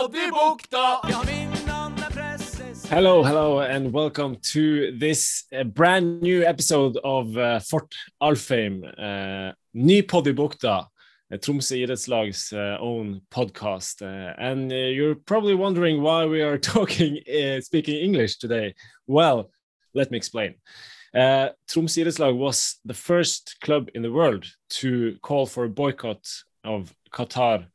Poddibukta! 0.00 1.00
Hello, 2.88 3.22
hello, 3.22 3.60
and 3.60 3.92
welcome 3.92 4.36
to 4.36 4.96
this 4.96 5.44
uh, 5.52 5.62
brand 5.62 6.22
new 6.22 6.42
episode 6.42 6.96
of 7.04 7.36
uh, 7.36 7.60
Fort 7.60 7.94
Alfheim. 8.22 8.82
Uh, 8.82 9.52
ny 9.74 10.00
Poddibukta, 10.00 10.86
uh, 11.30 11.36
Tromsø 11.36 11.76
idrettslags 11.84 12.50
uh, 12.54 12.80
own 12.80 13.20
podcast. 13.30 14.00
Uh, 14.00 14.32
and 14.38 14.72
uh, 14.72 14.74
you're 14.74 15.16
probably 15.16 15.54
wondering 15.54 16.00
why 16.00 16.24
we 16.24 16.40
are 16.40 16.56
talking, 16.74 17.18
uh, 17.28 17.60
speaking 17.60 17.96
English 17.96 18.38
today. 18.38 18.74
Well, 19.06 19.50
let 19.92 20.10
me 20.10 20.16
explain. 20.16 20.54
Uh, 21.14 21.50
Tromsø 21.68 22.00
idrettslag 22.00 22.38
was 22.38 22.80
the 22.86 22.94
first 22.94 23.58
club 23.60 23.90
in 23.94 24.00
the 24.00 24.12
world 24.12 24.46
to 24.80 25.18
call 25.20 25.44
for 25.44 25.64
a 25.64 25.68
boycott 25.68 26.26
of 26.64 26.94
Qatar 27.12 27.66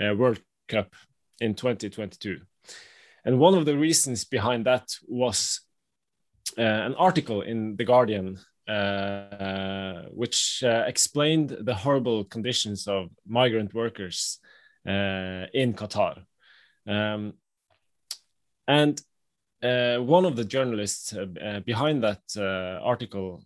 uh, 0.00 0.14
World 0.14 0.40
Cup 0.66 0.94
in 1.40 1.54
2022. 1.54 2.40
And 3.24 3.38
one 3.38 3.54
of 3.54 3.64
the 3.64 3.76
reasons 3.76 4.24
behind 4.24 4.66
that 4.66 4.88
was 5.06 5.60
uh, 6.58 6.62
an 6.62 6.94
article 6.94 7.42
in 7.42 7.76
The 7.76 7.84
Guardian, 7.84 8.38
uh, 8.68 10.02
which 10.10 10.62
uh, 10.64 10.84
explained 10.86 11.56
the 11.60 11.74
horrible 11.74 12.24
conditions 12.24 12.86
of 12.86 13.08
migrant 13.26 13.74
workers 13.74 14.38
uh, 14.86 15.46
in 15.52 15.74
Qatar. 15.74 16.22
Um, 16.86 17.34
and 18.68 19.00
uh, 19.62 19.96
one 19.96 20.26
of 20.26 20.36
the 20.36 20.44
journalists 20.44 21.14
uh, 21.14 21.60
behind 21.64 22.02
that 22.02 22.20
article 22.82 23.42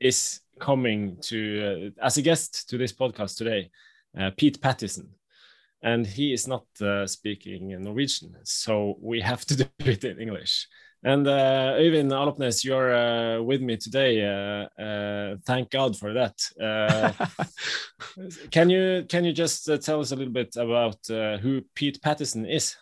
is 0.00 0.40
coming 0.60 1.16
to 1.22 1.92
as 2.00 2.18
a 2.18 2.22
guest 2.22 2.68
to 2.68 2.76
this 2.76 2.92
podcast 2.92 3.38
today, 3.38 3.70
Pete 4.36 4.60
Pattison 4.60 5.08
and 5.84 6.06
he 6.06 6.32
is 6.32 6.48
not 6.48 6.64
uh, 6.80 7.06
speaking 7.06 7.68
Norwegian, 7.82 8.34
so 8.42 8.96
we 9.00 9.20
have 9.20 9.44
to 9.44 9.56
do 9.56 9.66
it 9.78 10.02
in 10.04 10.18
English. 10.18 10.66
And 11.06 11.26
uh, 11.26 11.76
Øyvind 11.76 12.12
Alopnes, 12.12 12.64
you're 12.64 12.94
uh, 12.94 13.42
with 13.42 13.60
me 13.60 13.76
today. 13.76 14.24
Uh, 14.24 14.82
uh, 14.82 15.36
thank 15.44 15.70
God 15.70 15.98
for 15.98 16.14
that. 16.14 16.36
Uh, 16.58 17.12
can 18.50 18.70
you 18.70 19.04
can 19.06 19.24
you 19.24 19.32
just 19.32 19.68
uh, 19.68 19.76
tell 19.76 20.00
us 20.00 20.12
a 20.12 20.16
little 20.16 20.32
bit 20.32 20.56
about 20.56 20.96
who 21.42 21.60
Pete 21.74 22.00
Pattison 22.00 22.46
is? 22.46 22.76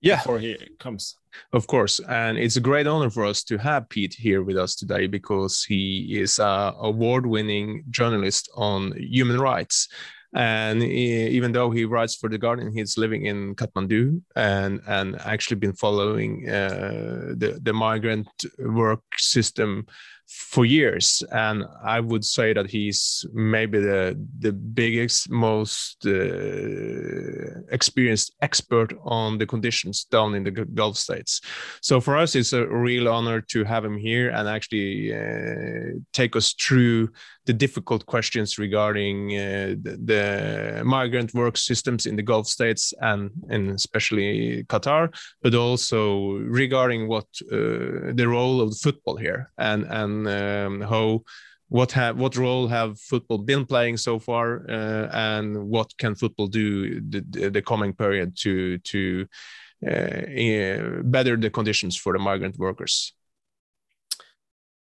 Yeah, 0.00 0.16
before 0.16 0.38
he 0.38 0.56
comes. 0.78 1.16
Of 1.52 1.66
course, 1.66 2.00
and 2.08 2.38
it's 2.38 2.56
a 2.56 2.60
great 2.60 2.86
honor 2.86 3.10
for 3.10 3.26
us 3.26 3.44
to 3.44 3.58
have 3.58 3.90
Pete 3.90 4.14
here 4.14 4.42
with 4.42 4.56
us 4.56 4.74
today 4.74 5.06
because 5.06 5.62
he 5.62 6.18
is 6.18 6.38
a 6.38 6.72
award-winning 6.80 7.84
journalist 7.90 8.48
on 8.56 8.92
human 8.96 9.38
rights 9.38 9.88
and 10.36 10.82
he, 10.82 11.28
even 11.28 11.52
though 11.52 11.70
he 11.70 11.86
writes 11.86 12.14
for 12.14 12.28
the 12.28 12.36
Guardian, 12.36 12.70
he's 12.70 12.98
living 12.98 13.24
in 13.24 13.54
Kathmandu 13.54 14.20
and 14.36 14.82
and 14.86 15.18
actually 15.24 15.56
been 15.56 15.72
following 15.72 16.46
uh, 16.48 17.32
the 17.36 17.58
the 17.62 17.72
migrant 17.72 18.28
work 18.58 19.02
system 19.16 19.86
for 20.26 20.64
years. 20.64 21.22
And 21.30 21.64
i 21.84 22.00
would 22.00 22.24
say 22.24 22.52
that 22.52 22.68
he's 22.68 23.24
maybe 23.32 23.78
the 23.78 24.18
the 24.38 24.52
biggest 24.52 25.30
most 25.30 26.04
uh, 26.04 27.60
experienced 27.70 28.34
expert 28.42 28.92
on 29.04 29.38
the 29.38 29.46
conditions 29.46 30.04
down 30.04 30.34
in 30.34 30.44
the 30.44 30.50
gulf 30.50 30.96
states. 30.96 31.40
So 31.80 32.00
for 32.00 32.16
us 32.16 32.34
it's 32.34 32.52
a 32.52 32.66
real 32.66 33.08
honor 33.08 33.40
to 33.52 33.64
have 33.64 33.84
him 33.84 33.96
here 33.96 34.30
and 34.30 34.48
actually 34.48 35.14
uh, 35.14 35.98
take 36.12 36.36
us 36.36 36.52
through 36.52 37.08
the 37.46 37.52
difficult 37.52 38.04
questions 38.06 38.58
regarding 38.58 39.30
uh, 39.30 39.74
the, 39.80 39.98
the, 40.04 40.82
migrant 40.84 41.32
work 41.32 41.56
systems 41.56 42.06
in 42.06 42.16
the 42.16 42.22
Gulf 42.22 42.48
states 42.48 42.92
and, 43.00 43.30
and 43.48 43.70
especially 43.70 44.64
Qatar, 44.64 45.14
but 45.42 45.54
also 45.54 46.32
regarding 46.32 47.08
what 47.08 47.26
uh, 47.50 48.12
the 48.14 48.26
role 48.26 48.60
of 48.60 48.76
football 48.76 49.16
here 49.16 49.50
and 49.58 49.84
and 49.84 50.28
um, 50.28 50.80
how 50.80 51.22
what 51.68 51.92
have 51.92 52.16
what 52.16 52.36
role 52.36 52.66
have 52.68 52.98
football 53.00 53.38
been 53.38 53.64
playing 53.64 53.96
so 53.96 54.18
far 54.18 54.68
uh, 54.68 55.08
and 55.12 55.56
what 55.56 55.96
can 55.98 56.14
football 56.14 56.46
do 56.46 57.00
the, 57.00 57.50
the 57.50 57.62
coming 57.62 57.92
period 57.92 58.36
to 58.36 58.78
to 58.78 59.26
uh, 59.86 61.02
better 61.02 61.36
the 61.36 61.50
conditions 61.50 61.96
for 61.96 62.12
the 62.12 62.18
migrant 62.18 62.58
workers? 62.58 63.12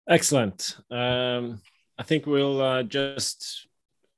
Excellent. 0.08 0.78
Um 0.92 1.62
I 2.00 2.04
think 2.04 2.26
we'll 2.26 2.62
uh, 2.62 2.84
just 2.84 3.68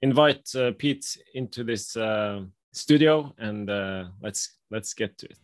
invite 0.04 0.48
uh, 0.56 0.72
Pete 0.78 1.18
into 1.34 1.64
this 1.64 1.98
uh, 1.98 2.42
studio 2.72 3.34
and 3.40 3.68
uh, 3.72 4.04
let's 4.22 4.58
let's 4.70 4.94
get 4.94 5.18
to 5.18 5.28
it. 5.28 5.40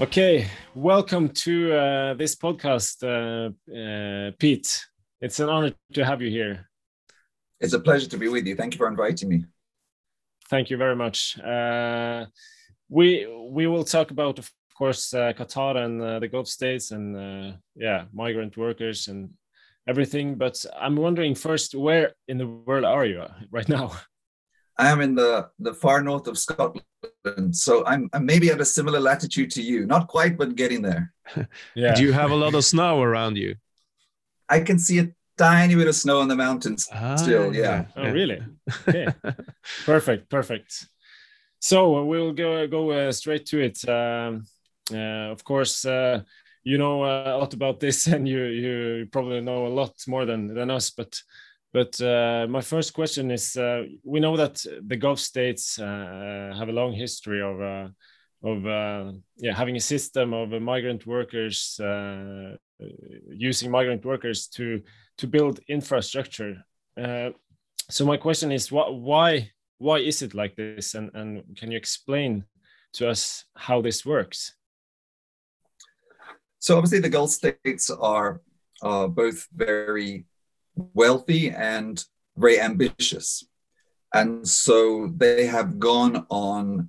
Okay, 0.00 0.46
welcome 0.76 1.28
to 1.30 1.72
uh, 1.74 2.14
this 2.14 2.36
podcast, 2.36 3.02
uh, 3.02 4.30
Pete. 4.38 4.86
It's 5.20 5.40
an 5.40 5.48
honor 5.48 5.72
to 5.94 6.04
have 6.04 6.22
you 6.22 6.30
here. 6.30 6.70
It's 7.58 7.72
a 7.72 7.80
pleasure 7.80 8.08
to 8.10 8.16
be 8.16 8.28
with 8.28 8.46
you. 8.46 8.54
Thank 8.54 8.74
you 8.74 8.78
for 8.78 8.86
inviting 8.86 9.28
me. 9.28 9.44
Thank 10.48 10.70
you 10.70 10.76
very 10.76 10.94
much. 10.94 11.36
we 12.88 13.26
we 13.50 13.66
will 13.66 13.84
talk 13.84 14.12
about 14.12 14.38
course, 14.78 15.12
uh, 15.12 15.32
Qatar 15.32 15.76
and 15.76 16.00
uh, 16.00 16.18
the 16.20 16.28
Gulf 16.28 16.46
states, 16.46 16.92
and 16.92 17.16
uh, 17.16 17.56
yeah, 17.74 18.04
migrant 18.12 18.56
workers 18.56 19.08
and 19.08 19.30
everything. 19.88 20.36
But 20.36 20.64
I'm 20.80 20.96
wondering 20.96 21.34
first, 21.34 21.74
where 21.74 22.14
in 22.28 22.38
the 22.38 22.46
world 22.46 22.84
are 22.84 23.04
you 23.04 23.24
right 23.50 23.68
now? 23.68 23.92
I 24.80 24.90
am 24.90 25.00
in 25.00 25.16
the 25.16 25.50
the 25.58 25.74
far 25.74 26.00
north 26.02 26.28
of 26.28 26.38
Scotland, 26.38 26.84
so 27.50 27.84
I'm, 27.84 28.08
I'm 28.12 28.24
maybe 28.24 28.48
at 28.50 28.60
a 28.60 28.64
similar 28.64 29.00
latitude 29.00 29.50
to 29.52 29.62
you. 29.62 29.86
Not 29.86 30.06
quite, 30.06 30.38
but 30.38 30.54
getting 30.54 30.82
there. 30.82 31.12
yeah. 31.74 31.94
Do 31.94 32.02
you 32.04 32.12
have 32.12 32.30
a 32.30 32.36
lot 32.36 32.54
of 32.54 32.64
snow 32.64 33.02
around 33.02 33.36
you? 33.36 33.56
I 34.48 34.60
can 34.60 34.78
see 34.78 35.00
a 35.00 35.08
tiny 35.36 35.74
bit 35.74 35.88
of 35.88 35.96
snow 35.96 36.20
on 36.20 36.28
the 36.28 36.36
mountains 36.36 36.88
ah, 36.92 37.16
still. 37.16 37.52
Yeah. 37.52 37.86
Oh, 37.96 38.10
really? 38.10 38.40
Okay. 38.88 39.08
perfect. 39.84 40.30
Perfect. 40.30 40.86
So 41.60 42.04
we'll 42.04 42.32
go 42.32 42.68
go 42.68 42.90
uh, 42.92 43.12
straight 43.12 43.46
to 43.46 43.58
it. 43.60 43.88
Um, 43.88 44.44
of 44.96 45.44
course, 45.44 45.84
uh, 45.84 46.22
you 46.64 46.78
know 46.78 47.02
uh, 47.02 47.36
a 47.36 47.38
lot 47.38 47.54
about 47.54 47.80
this, 47.80 48.06
and 48.14 48.28
you 48.28 48.44
you 48.44 49.06
probably 49.12 49.40
know 49.40 49.66
a 49.66 49.74
lot 49.80 49.94
more 50.06 50.26
than 50.26 50.54
than 50.54 50.70
us. 50.70 50.90
But 50.90 51.20
but 51.72 52.00
my 52.48 52.60
first 52.60 52.94
question 52.94 53.30
is: 53.30 53.56
we 54.04 54.20
know 54.20 54.36
that 54.36 54.64
the 54.86 54.96
Gulf 54.96 55.18
states 55.18 55.76
have 55.76 56.68
a 56.68 56.72
long 56.72 56.92
history 56.92 57.42
of 57.42 57.90
of 58.42 58.66
uh, 58.66 59.12
yeah 59.36 59.54
having 59.54 59.76
a 59.76 59.80
system 59.80 60.32
of 60.32 60.52
uh, 60.52 60.60
migrant 60.60 61.06
workers 61.06 61.78
uh, 61.80 62.56
using 63.30 63.70
migrant 63.70 64.04
workers 64.04 64.46
to 64.48 64.82
to 65.16 65.26
build 65.26 65.60
infrastructure. 65.68 66.64
so 67.90 68.04
my 68.04 68.16
question 68.16 68.52
is, 68.52 68.70
what 68.70 68.94
why 68.94 69.50
why 69.78 69.98
is 69.98 70.22
it 70.22 70.34
like 70.34 70.54
this, 70.56 70.94
and 70.94 71.10
and 71.14 71.42
can 71.56 71.70
you 71.70 71.76
explain 71.76 72.44
to 72.92 73.08
us 73.08 73.44
how 73.56 73.82
this 73.82 74.06
works? 74.06 74.57
So 76.58 76.76
obviously, 76.76 77.00
the 77.00 77.08
Gulf 77.08 77.30
states 77.30 77.90
are 77.90 78.40
uh, 78.82 79.06
both 79.06 79.46
very 79.54 80.26
wealthy 80.94 81.50
and 81.50 82.02
very 82.36 82.60
ambitious, 82.60 83.44
and 84.14 84.46
so 84.46 85.12
they 85.16 85.46
have 85.46 85.78
gone 85.78 86.26
on 86.30 86.88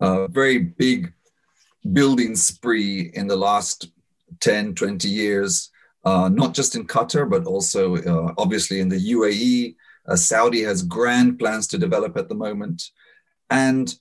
a 0.00 0.28
very 0.28 0.58
big 0.58 1.12
building 1.92 2.36
spree 2.36 3.10
in 3.14 3.26
the 3.26 3.36
last 3.36 3.90
10, 4.40 4.74
20 4.74 5.08
years, 5.08 5.70
uh, 6.04 6.28
not 6.28 6.54
just 6.54 6.74
in 6.74 6.86
Qatar, 6.86 7.28
but 7.28 7.44
also 7.44 7.96
uh, 7.96 8.34
obviously 8.38 8.80
in 8.80 8.88
the 8.88 9.12
UAE. 9.12 9.76
Uh, 10.08 10.16
Saudi 10.16 10.62
has 10.62 10.82
grand 10.82 11.38
plans 11.38 11.66
to 11.68 11.78
develop 11.78 12.16
at 12.16 12.28
the 12.28 12.34
moment. 12.34 12.82
And 13.50 13.94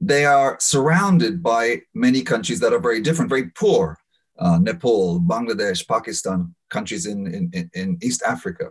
they 0.00 0.24
are 0.24 0.56
surrounded 0.60 1.42
by 1.42 1.82
many 1.94 2.22
countries 2.22 2.60
that 2.60 2.72
are 2.72 2.80
very 2.80 3.00
different, 3.00 3.28
very 3.28 3.50
poor, 3.50 3.98
uh, 4.38 4.58
Nepal, 4.58 5.20
Bangladesh, 5.20 5.86
Pakistan, 5.86 6.54
countries 6.70 7.06
in, 7.06 7.26
in, 7.52 7.70
in 7.74 7.98
East 8.02 8.22
Africa. 8.22 8.70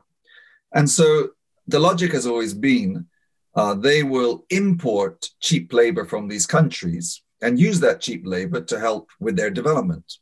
And 0.74 0.90
so 0.90 1.30
the 1.68 1.80
logic 1.80 2.12
has 2.13 2.25
always 2.25 2.54
been 2.54 3.08
uh, 3.56 3.74
they 3.74 4.04
will 4.04 4.46
import 4.50 5.25
cheap 5.40 5.74
labor 5.74 6.06
from 6.06 6.28
these 6.28 6.46
countries 6.46 7.22
and 7.42 7.60
use 7.60 7.80
that 7.80 8.02
cheap 8.02 8.22
labor 8.25 8.62
to 8.62 8.80
help 8.80 9.10
with 9.19 9.36
their 9.36 9.50
development. 9.50 10.13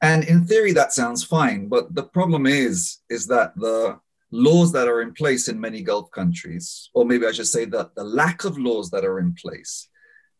And 0.00 0.24
in 0.24 0.46
theory, 0.46 0.72
that 0.72 0.92
sounds 0.92 1.24
fine, 1.24 1.68
but 1.68 1.94
the 1.94 2.02
problem 2.02 2.46
is, 2.46 2.98
is 3.08 3.26
that 3.28 3.54
the 3.56 3.98
laws 4.30 4.72
that 4.72 4.88
are 4.88 5.00
in 5.00 5.12
place 5.12 5.48
in 5.48 5.60
many 5.60 5.82
Gulf 5.82 6.10
countries, 6.10 6.90
or 6.94 7.04
maybe 7.04 7.26
I 7.26 7.32
should 7.32 7.46
say 7.46 7.64
that 7.66 7.94
the 7.94 8.04
lack 8.04 8.44
of 8.44 8.58
laws 8.58 8.90
that 8.90 9.04
are 9.04 9.18
in 9.18 9.34
place, 9.34 9.88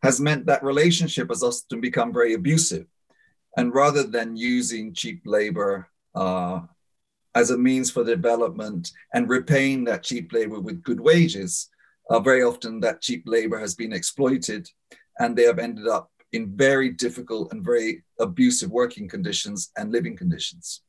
has 0.03 0.21
meant 0.21 0.47
that 0.47 0.65
relationship 0.65 1.29
has 1.29 1.45
often 1.45 1.81
become 1.81 2.13
very 2.13 2.35
abusive. 2.35 2.87
And 3.57 3.75
rather 3.75 4.03
than 4.05 4.37
using 4.37 4.95
cheap 4.95 5.23
labor 5.25 5.89
uh, 6.15 6.61
as 7.35 7.51
a 7.51 7.59
means 7.59 7.91
for 7.91 8.05
development 8.05 8.91
and 9.15 9.29
repaying 9.29 9.85
that 9.85 10.03
cheap 10.03 10.33
labor 10.33 10.61
with 10.61 10.83
good 10.83 11.01
wages, 11.01 11.69
uh, 12.11 12.21
very 12.21 12.43
often 12.43 12.81
that 12.81 13.03
cheap 13.03 13.23
labor 13.27 13.59
has 13.59 13.75
been 13.75 13.93
exploited 13.93 14.69
and 15.19 15.37
they 15.37 15.45
have 15.45 15.59
ended 15.59 15.89
up 15.89 16.11
in 16.33 16.57
very 16.57 16.89
difficult 16.89 17.53
and 17.53 17.65
very 17.65 18.03
abusive 18.19 18.71
working 18.71 19.09
conditions 19.09 19.71
and 19.77 19.93
living 19.93 20.17
conditions. 20.17 20.83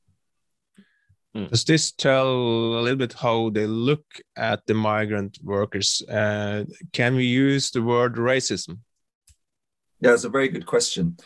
Hmm. 1.36 1.46
Does 1.48 1.66
this 1.66 1.92
tell 1.92 2.30
a 2.30 2.82
little 2.82 2.98
bit 2.98 3.14
how 3.14 3.50
they 3.50 3.66
look 3.66 4.06
at 4.36 4.66
the 4.68 4.74
migrant 4.74 5.40
workers? 5.44 6.02
Uh, 6.08 6.66
can 6.92 7.16
we 7.16 7.26
use 7.26 7.72
the 7.72 7.82
word 7.82 8.16
racism? 8.16 8.80
Yeah, 10.00 10.14
it's 10.14 10.26
a 10.26 10.30
very 10.30 10.50
good 10.50 10.66
question. 10.66 11.18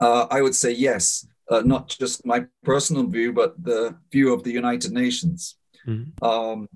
Uh, 0.00 0.26
I 0.30 0.42
would 0.42 0.54
say 0.54 0.72
yes, 0.72 1.26
uh, 1.50 1.62
not 1.64 1.88
just 1.88 2.24
my 2.24 2.46
personal 2.62 3.06
view, 3.06 3.32
but 3.32 3.62
the 3.62 3.96
view 4.12 4.32
of 4.32 4.42
the 4.44 4.52
United 4.52 4.92
Nations. 4.92 5.56
Mm-hmm. 5.86 6.24
Um, 6.24 6.68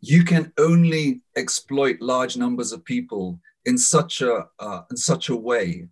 you 0.00 0.22
can 0.24 0.52
only 0.58 1.22
exploit 1.36 2.00
large 2.00 2.36
numbers 2.36 2.72
of 2.72 2.84
people 2.84 3.40
in 3.64 3.76
such 3.76 4.22
a 4.22 4.46
uh, 4.58 4.82
in 4.90 4.96
such 4.96 5.28
a 5.28 5.36
way 5.36 5.88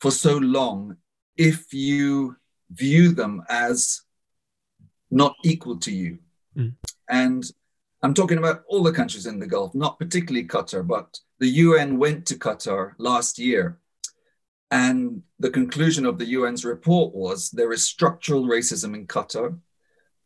for 0.00 0.10
so 0.10 0.36
long 0.38 0.96
if 1.36 1.72
you 1.72 2.36
view 2.70 3.12
them 3.12 3.42
as 3.48 4.02
not 5.10 5.34
equal 5.44 5.78
to 5.78 5.92
you. 5.92 6.18
Mm. 6.56 6.74
And 7.08 7.44
I'm 8.02 8.14
talking 8.14 8.38
about 8.38 8.64
all 8.68 8.82
the 8.82 8.92
countries 8.92 9.26
in 9.26 9.38
the 9.38 9.46
Gulf, 9.46 9.74
not 9.74 9.98
particularly 9.98 10.46
Qatar, 10.46 10.86
but 10.86 11.18
the 11.38 11.48
UN 11.48 11.98
went 11.98 12.26
to 12.26 12.34
Qatar 12.34 12.92
last 12.98 13.38
year. 13.38 13.78
And 14.70 15.22
the 15.38 15.50
conclusion 15.50 16.06
of 16.06 16.18
the 16.18 16.34
UN's 16.34 16.64
report 16.64 17.14
was 17.14 17.50
there 17.50 17.72
is 17.72 17.82
structural 17.82 18.44
racism 18.44 18.94
in 18.94 19.06
Qatar. 19.06 19.58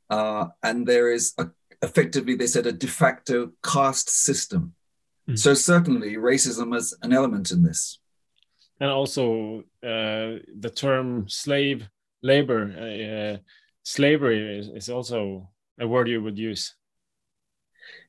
Uh, 0.08 0.46
and 0.62 0.86
there 0.86 1.12
is 1.12 1.34
a, 1.38 1.48
effectively, 1.82 2.34
they 2.34 2.46
said, 2.46 2.66
a 2.66 2.72
de 2.72 2.86
facto 2.86 3.52
caste 3.62 4.08
system. 4.08 4.74
Mm. 5.28 5.38
So, 5.38 5.54
certainly, 5.54 6.16
racism 6.16 6.74
is 6.74 6.96
an 7.02 7.12
element 7.12 7.50
in 7.50 7.62
this. 7.62 7.98
And 8.80 8.90
also, 8.90 9.64
uh, 9.82 10.40
the 10.58 10.72
term 10.74 11.28
slave 11.28 11.88
labor 12.22 12.62
uh, 12.72 13.38
slavery 13.82 14.58
is, 14.58 14.68
is 14.68 14.90
also 14.90 15.48
a 15.80 15.86
word 15.86 16.08
you 16.08 16.22
would 16.22 16.38
use. 16.38 16.74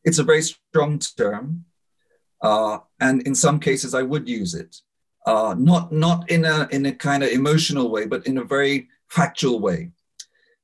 It's 0.03 0.19
a 0.19 0.23
very 0.23 0.41
strong 0.41 0.99
term, 0.99 1.65
uh, 2.41 2.79
and 2.99 3.21
in 3.23 3.35
some 3.35 3.59
cases 3.59 3.93
I 3.93 4.01
would 4.01 4.27
use 4.27 4.53
it, 4.53 4.75
uh, 5.29 5.53
not 5.71 5.91
not 5.91 6.19
in 6.31 6.43
a 6.43 6.67
in 6.71 6.85
a 6.87 6.91
kind 7.07 7.21
of 7.23 7.29
emotional 7.29 7.91
way, 7.91 8.03
but 8.07 8.25
in 8.25 8.39
a 8.39 8.43
very 8.55 8.89
factual 9.09 9.59
way. 9.59 9.91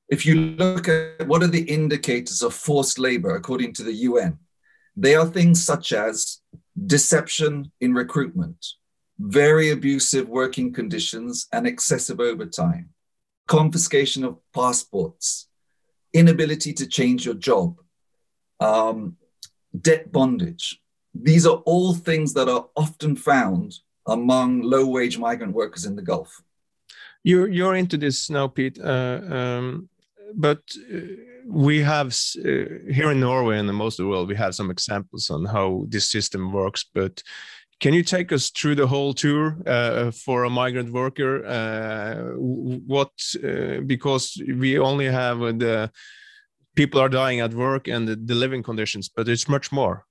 If 0.10 0.26
you 0.26 0.36
look 0.64 0.88
at 0.88 1.28
what 1.28 1.44
are 1.44 1.54
the 1.56 1.70
indicators 1.80 2.42
of 2.42 2.54
forced 2.54 2.98
labor 2.98 3.36
according 3.36 3.74
to 3.74 3.84
the 3.84 3.98
UN, 4.10 4.40
they 4.96 5.14
are 5.16 5.28
things 5.28 5.64
such 5.64 5.94
as 5.94 6.42
deception 6.96 7.72
in 7.80 7.94
recruitment, 7.94 8.60
very 9.20 9.70
abusive 9.70 10.28
working 10.28 10.74
conditions, 10.74 11.48
and 11.52 11.68
excessive 11.68 12.20
overtime 12.20 12.90
confiscation 13.48 14.24
of 14.24 14.40
passports, 14.52 15.48
inability 16.12 16.74
to 16.74 16.88
change 16.88 17.24
your 17.24 17.36
job, 17.36 17.80
um, 18.60 19.18
debt 19.80 20.12
bondage. 20.12 20.82
These 21.14 21.46
are 21.46 21.58
all 21.72 21.94
things 21.94 22.34
that 22.34 22.50
are 22.50 22.66
often 22.76 23.16
found 23.16 23.76
among 24.08 24.62
low 24.62 24.86
wage 24.86 25.18
migrant 25.18 25.54
workers 25.54 25.86
in 25.86 25.96
the 25.96 26.02
Gulf. 26.02 26.42
You're, 27.24 27.48
you're 27.48 27.76
into 27.76 27.98
this 27.98 28.30
now, 28.30 28.48
Pete, 28.48 28.80
uh, 28.80 29.20
um, 29.30 29.90
but 30.36 30.62
uh, 30.94 31.00
we 31.48 31.82
have 31.82 32.16
uh, 32.38 32.92
here 32.92 33.12
in 33.12 33.20
Norway 33.20 33.58
and 33.58 33.70
in 33.70 33.76
most 33.76 34.00
of 34.00 34.04
the 34.04 34.10
world, 34.10 34.30
we 34.30 34.36
have 34.36 34.56
some 34.56 34.70
examples 34.70 35.30
on 35.30 35.46
how 35.46 35.86
this 35.90 36.08
system 36.08 36.52
works. 36.52 36.86
But 36.94 37.24
can 37.80 37.94
you 37.94 38.04
take 38.04 38.32
us 38.32 38.50
through 38.50 38.76
the 38.76 38.88
whole 38.88 39.14
tour 39.14 39.58
uh, 39.66 40.12
for 40.12 40.44
a 40.44 40.50
migrant 40.50 40.92
worker? 40.92 41.46
Uh, 41.46 42.34
what 42.38 43.12
uh, 43.44 43.82
because 43.86 44.42
we 44.48 44.80
only 44.80 45.06
have 45.06 45.40
the 45.40 45.92
people 46.76 47.00
are 47.00 47.10
dying 47.10 47.40
at 47.40 47.54
work 47.54 47.88
and 47.88 48.08
the, 48.08 48.16
the 48.16 48.36
living 48.36 48.64
conditions, 48.64 49.10
but 49.10 49.28
it's 49.28 49.48
much 49.48 49.72
more 49.72 50.06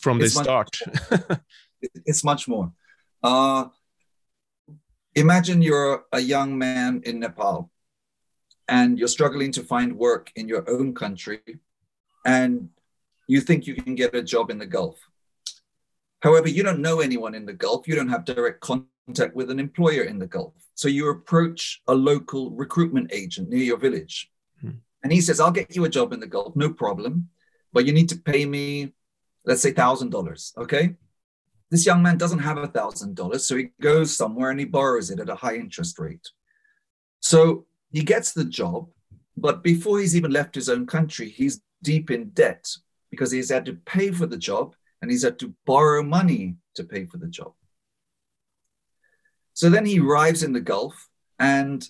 from 0.00 0.18
the 0.18 0.28
start. 0.28 0.78
it's 2.06 2.24
much 2.24 2.48
more. 2.48 2.72
Uh, 3.26 3.68
imagine 5.14 5.62
you're 5.62 6.04
a 6.12 6.20
young 6.20 6.56
man 6.56 7.02
in 7.04 7.20
Nepal 7.20 7.70
and 8.68 8.98
you're 8.98 9.16
struggling 9.18 9.52
to 9.52 9.62
find 9.62 9.98
work 9.98 10.30
in 10.36 10.48
your 10.48 10.64
own 10.70 10.94
country 10.94 11.40
and 12.24 12.70
you 13.26 13.40
think 13.40 13.66
you 13.66 13.74
can 13.74 13.94
get 13.94 14.14
a 14.14 14.22
job 14.22 14.50
in 14.50 14.58
the 14.58 14.66
Gulf 14.66 14.98
However, 16.20 16.48
you 16.48 16.62
don't 16.62 16.80
know 16.80 17.00
anyone 17.00 17.34
in 17.34 17.46
the 17.46 17.52
Gulf. 17.52 17.86
You 17.86 17.94
don't 17.94 18.08
have 18.08 18.24
direct 18.24 18.60
contact 18.60 19.36
with 19.36 19.50
an 19.50 19.60
employer 19.60 20.02
in 20.02 20.18
the 20.18 20.26
Gulf. 20.26 20.54
So 20.74 20.88
you 20.88 21.10
approach 21.10 21.82
a 21.86 21.94
local 21.94 22.50
recruitment 22.50 23.12
agent 23.12 23.48
near 23.48 23.62
your 23.62 23.78
village. 23.78 24.30
Hmm. 24.60 24.80
And 25.02 25.12
he 25.12 25.20
says, 25.20 25.40
I'll 25.40 25.50
get 25.50 25.76
you 25.76 25.84
a 25.84 25.88
job 25.88 26.12
in 26.12 26.20
the 26.20 26.26
Gulf, 26.26 26.56
no 26.56 26.72
problem. 26.72 27.28
But 27.72 27.86
you 27.86 27.92
need 27.92 28.08
to 28.08 28.16
pay 28.16 28.44
me, 28.44 28.92
let's 29.44 29.62
say, 29.62 29.72
$1,000. 29.72 30.56
Okay. 30.58 30.96
This 31.70 31.84
young 31.84 32.02
man 32.02 32.16
doesn't 32.16 32.38
have 32.38 32.58
a 32.58 32.68
$1,000. 32.68 33.40
So 33.40 33.56
he 33.56 33.70
goes 33.80 34.16
somewhere 34.16 34.50
and 34.50 34.60
he 34.60 34.66
borrows 34.66 35.10
it 35.10 35.20
at 35.20 35.28
a 35.28 35.34
high 35.34 35.56
interest 35.56 35.98
rate. 35.98 36.28
So 37.20 37.66
he 37.90 38.02
gets 38.02 38.32
the 38.32 38.44
job. 38.44 38.88
But 39.36 39.62
before 39.62 39.98
he's 39.98 40.16
even 40.16 40.30
left 40.30 40.54
his 40.54 40.68
own 40.68 40.86
country, 40.86 41.28
he's 41.28 41.60
deep 41.82 42.10
in 42.10 42.30
debt 42.30 42.66
because 43.10 43.30
he's 43.30 43.50
had 43.50 43.66
to 43.66 43.74
pay 43.74 44.10
for 44.10 44.26
the 44.26 44.36
job 44.36 44.74
and 45.02 45.10
he's 45.10 45.24
had 45.24 45.38
to 45.40 45.54
borrow 45.66 46.02
money 46.02 46.56
to 46.74 46.84
pay 46.84 47.04
for 47.04 47.18
the 47.18 47.26
job. 47.26 47.52
So 49.52 49.70
then 49.70 49.86
he 49.86 50.00
arrives 50.00 50.42
in 50.42 50.52
the 50.52 50.60
Gulf 50.60 51.08
and 51.38 51.88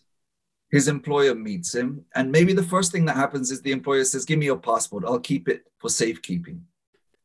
his 0.70 0.88
employer 0.88 1.34
meets 1.34 1.74
him. 1.74 2.04
And 2.14 2.32
maybe 2.32 2.52
the 2.52 2.62
first 2.62 2.92
thing 2.92 3.04
that 3.06 3.16
happens 3.16 3.50
is 3.50 3.60
the 3.60 3.72
employer 3.72 4.04
says, 4.04 4.24
Give 4.24 4.38
me 4.38 4.46
your 4.46 4.58
passport, 4.58 5.04
I'll 5.06 5.20
keep 5.20 5.48
it 5.48 5.64
for 5.78 5.88
safekeeping. 5.88 6.62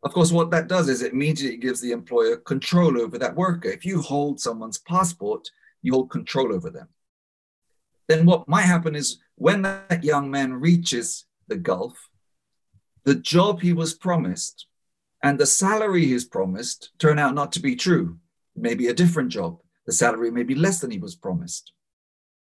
Of 0.03 0.13
course, 0.13 0.31
what 0.31 0.49
that 0.51 0.67
does 0.67 0.89
is 0.89 1.01
it 1.01 1.13
immediately 1.13 1.57
gives 1.57 1.79
the 1.79 1.91
employer 1.91 2.37
control 2.37 2.99
over 2.99 3.17
that 3.19 3.35
worker. 3.35 3.69
If 3.69 3.85
you 3.85 4.01
hold 4.01 4.39
someone's 4.39 4.79
passport, 4.79 5.49
you 5.83 5.93
hold 5.93 6.09
control 6.09 6.53
over 6.53 6.69
them. 6.69 6.87
Then 8.07 8.25
what 8.25 8.47
might 8.47 8.63
happen 8.63 8.95
is 8.95 9.19
when 9.35 9.61
that 9.61 10.03
young 10.03 10.31
man 10.31 10.53
reaches 10.53 11.25
the 11.47 11.55
Gulf, 11.55 12.09
the 13.03 13.15
job 13.15 13.61
he 13.61 13.73
was 13.73 13.93
promised 13.93 14.65
and 15.23 15.39
the 15.39 15.45
salary 15.45 16.05
he's 16.05 16.25
promised 16.25 16.91
turn 16.97 17.19
out 17.19 17.35
not 17.35 17.51
to 17.53 17.59
be 17.59 17.75
true. 17.75 18.17
Maybe 18.55 18.87
a 18.87 18.93
different 18.93 19.29
job. 19.29 19.59
The 19.85 19.93
salary 19.93 20.31
may 20.31 20.43
be 20.43 20.55
less 20.55 20.79
than 20.79 20.91
he 20.91 20.97
was 20.97 21.15
promised. 21.15 21.73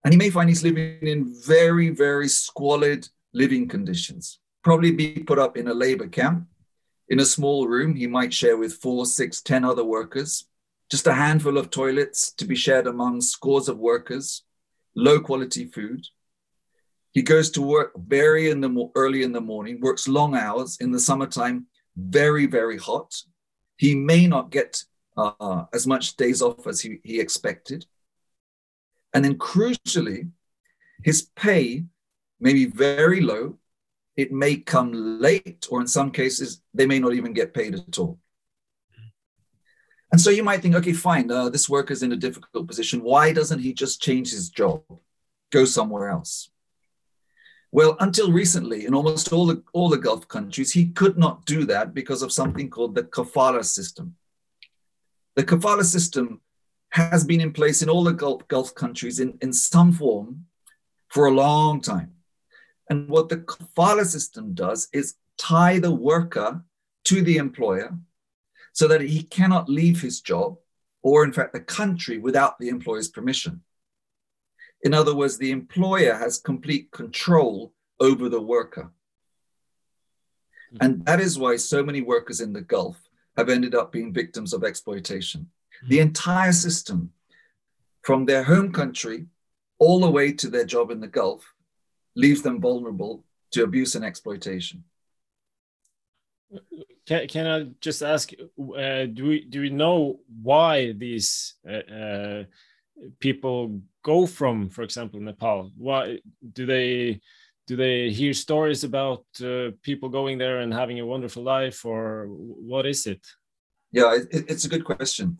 And 0.04 0.14
he 0.14 0.18
may 0.18 0.30
find 0.30 0.50
he's 0.50 0.64
living 0.64 1.00
in 1.02 1.34
very, 1.46 1.90
very 1.90 2.28
squalid 2.28 3.08
living 3.34 3.68
conditions. 3.68 4.40
Probably 4.64 4.92
be 4.92 5.24
put 5.24 5.40
up 5.40 5.58
in 5.58 5.68
a 5.68 5.74
labor 5.74 6.08
camp 6.08 6.48
in 7.13 7.20
a 7.20 7.25
small 7.25 7.67
room 7.67 7.93
he 7.93 8.08
might 8.08 8.34
share 8.34 8.58
with 8.58 8.74
four, 8.74 9.05
six, 9.05 9.39
ten 9.39 9.63
other 9.63 9.84
workers, 9.84 10.48
just 10.89 11.05
a 11.05 11.13
handful 11.13 11.60
of 11.60 11.70
toilets 11.70 12.34
to 12.34 12.43
be 12.43 12.55
shared 12.55 12.88
among 12.88 13.22
scores 13.22 13.70
of 13.70 13.77
workers, 13.77 14.41
low 14.96 15.20
quality 15.20 15.65
food. 15.65 16.03
He 17.12 17.22
goes 17.22 17.51
to 17.51 17.62
work 17.62 17.91
very 17.96 18.50
in 18.50 18.62
the 18.62 18.89
early 18.96 19.22
in 19.22 19.32
the 19.32 19.41
morning, 19.41 19.79
works 19.79 20.08
long 20.08 20.36
hours 20.36 20.77
in 20.82 20.91
the 20.91 21.00
summertime 21.00 21.67
very, 21.96 22.48
very 22.48 22.79
hot. 22.79 23.13
He 23.77 23.93
may 23.93 24.25
not 24.25 24.50
get 24.50 24.84
uh, 25.15 25.65
as 25.72 25.86
much 25.86 26.15
days 26.15 26.41
off 26.41 26.65
as 26.65 26.82
he, 26.82 27.00
he 27.03 27.20
expected. 27.20 27.86
And 29.13 29.24
then, 29.24 29.38
crucially, 29.38 30.32
his 31.03 31.29
pay 31.36 31.84
may 32.39 32.53
be 32.53 32.65
very 32.65 33.22
low. 33.22 33.60
It 34.15 34.32
may 34.32 34.58
come 34.58 34.91
late, 35.20 35.67
or 35.70 35.82
in 35.82 35.88
some 35.88 36.12
cases, 36.12 36.62
they 36.74 36.86
may 36.86 37.00
not 37.00 37.13
even 37.13 37.34
get 37.34 37.53
paid 37.53 37.75
at 37.75 37.98
all. 37.98 38.20
And 40.12 40.22
so 40.22 40.29
you 40.29 40.43
might 40.43 40.62
think, 40.62 40.75
okay, 40.75 40.93
fine, 40.93 41.32
uh, 41.32 41.50
this 41.50 41.67
worker's 41.67 42.03
in 42.03 42.12
a 42.12 42.15
difficult 42.17 42.67
position. 42.67 43.01
Why 43.01 43.34
doesn't 43.34 43.60
he 43.60 43.74
just 43.74 44.00
change 44.00 44.29
his 44.29 44.50
job, 44.50 44.84
go 45.51 45.65
somewhere 45.65 46.10
else? 46.10 46.51
Well, 47.72 47.98
until 48.00 48.32
recently, 48.32 48.86
in 48.86 48.93
almost 48.93 49.34
all 49.34 49.48
the, 49.48 49.63
all 49.74 49.89
the 49.89 49.98
Gulf 49.98 50.27
countries, 50.27 50.72
he 50.72 50.89
could 50.89 51.17
not 51.17 51.46
do 51.46 51.65
that 51.65 51.96
because 51.96 52.22
of 52.22 52.32
something 52.32 52.70
called 52.70 52.93
the 52.93 53.01
kafala 53.01 53.65
system. 53.65 54.15
The 55.36 55.43
kafala 55.43 55.84
system 55.84 56.41
has 56.91 57.24
been 57.24 57.41
in 57.41 57.51
place 57.51 57.82
in 57.82 57.89
all 57.89 58.03
the 58.03 58.13
Gulf, 58.13 58.48
Gulf 58.48 58.75
countries 58.75 59.20
in, 59.20 59.39
in 59.41 59.51
some 59.51 59.91
form 59.91 60.46
for 61.10 61.25
a 61.25 61.32
long 61.32 61.82
time. 61.82 62.12
And 62.90 63.10
what 63.10 63.30
the 63.30 63.38
kafala 63.38 64.06
system 64.06 64.54
does 64.54 64.90
is 64.94 65.16
tie 65.38 65.80
the 65.80 65.94
worker 65.94 66.63
to 67.06 67.22
the 67.22 67.38
employer 67.38 67.98
so 68.74 68.88
that 68.88 69.02
he 69.02 69.24
cannot 69.24 69.70
leave 69.70 70.02
his 70.02 70.22
job 70.22 70.58
or, 71.02 71.24
in 71.24 71.34
fact, 71.34 71.54
the 71.54 71.60
country 71.60 72.18
without 72.18 72.58
the 72.60 72.70
employer's 72.70 73.10
permission. 73.10 73.62
In 74.84 74.94
other 74.94 75.16
words, 75.16 75.38
the 75.38 75.52
employer 75.52 76.16
has 76.16 76.38
complete 76.40 76.92
control 76.92 77.74
over 78.00 78.30
the 78.30 78.42
worker. 78.42 78.92
And 80.82 81.06
that 81.06 81.20
is 81.20 81.38
why 81.38 81.58
so 81.58 81.84
many 81.84 82.02
workers 82.02 82.42
in 82.42 82.52
the 82.52 82.62
Gulf 82.62 82.98
have 83.38 83.50
ended 83.50 83.75
up 83.75 83.92
being 83.92 84.13
victims 84.13 84.54
of 84.54 84.63
exploitation. 84.63 85.50
Hmm. 85.82 85.90
The 85.90 86.00
entire 86.00 86.52
system, 86.52 87.12
from 88.02 88.25
their 88.25 88.44
home 88.44 88.72
country 88.72 89.28
all 89.80 90.02
the 90.02 90.10
way 90.10 90.32
to 90.34 90.50
their 90.50 90.66
job 90.66 90.92
in 90.92 91.00
the 91.00 91.08
Gulf, 91.08 91.53
leaves 92.15 92.41
them 92.41 92.62
vulnerable 92.62 93.24
to 93.51 93.63
abuse 93.63 93.96
and 93.96 94.05
exploitation. 94.05 94.84
Can, 97.05 97.27
can 97.27 97.48
I 97.48 97.67
just 97.82 98.01
ask, 98.01 98.32
uh, 98.34 99.05
do 99.05 99.25
we 99.25 99.46
do 99.46 99.62
we 99.62 99.70
know 99.70 100.20
why 100.41 100.93
these 100.93 101.55
uh, 101.67 101.93
uh, 101.93 102.43
people 103.20 103.82
go 104.03 104.25
from, 104.25 104.70
for 104.70 104.84
example, 104.84 105.20
Nepal? 105.20 105.72
Why 105.75 106.20
do 106.53 106.65
they 106.65 107.22
do 107.67 107.75
they 107.75 108.10
hear 108.10 108.34
stories 108.34 108.84
about 108.84 109.25
uh, 109.43 109.72
people 109.82 110.10
going 110.10 110.38
there 110.38 110.60
and 110.60 110.74
having 110.74 111.00
a 111.00 111.05
wonderful 111.05 111.43
life, 111.43 111.86
or 111.86 112.27
what 112.27 112.86
is 112.86 113.08
it? 113.08 113.25
Yeah, 113.91 114.15
it, 114.15 114.46
it's 114.48 114.65
a 114.65 114.70
good 114.70 114.86
question. 114.86 115.38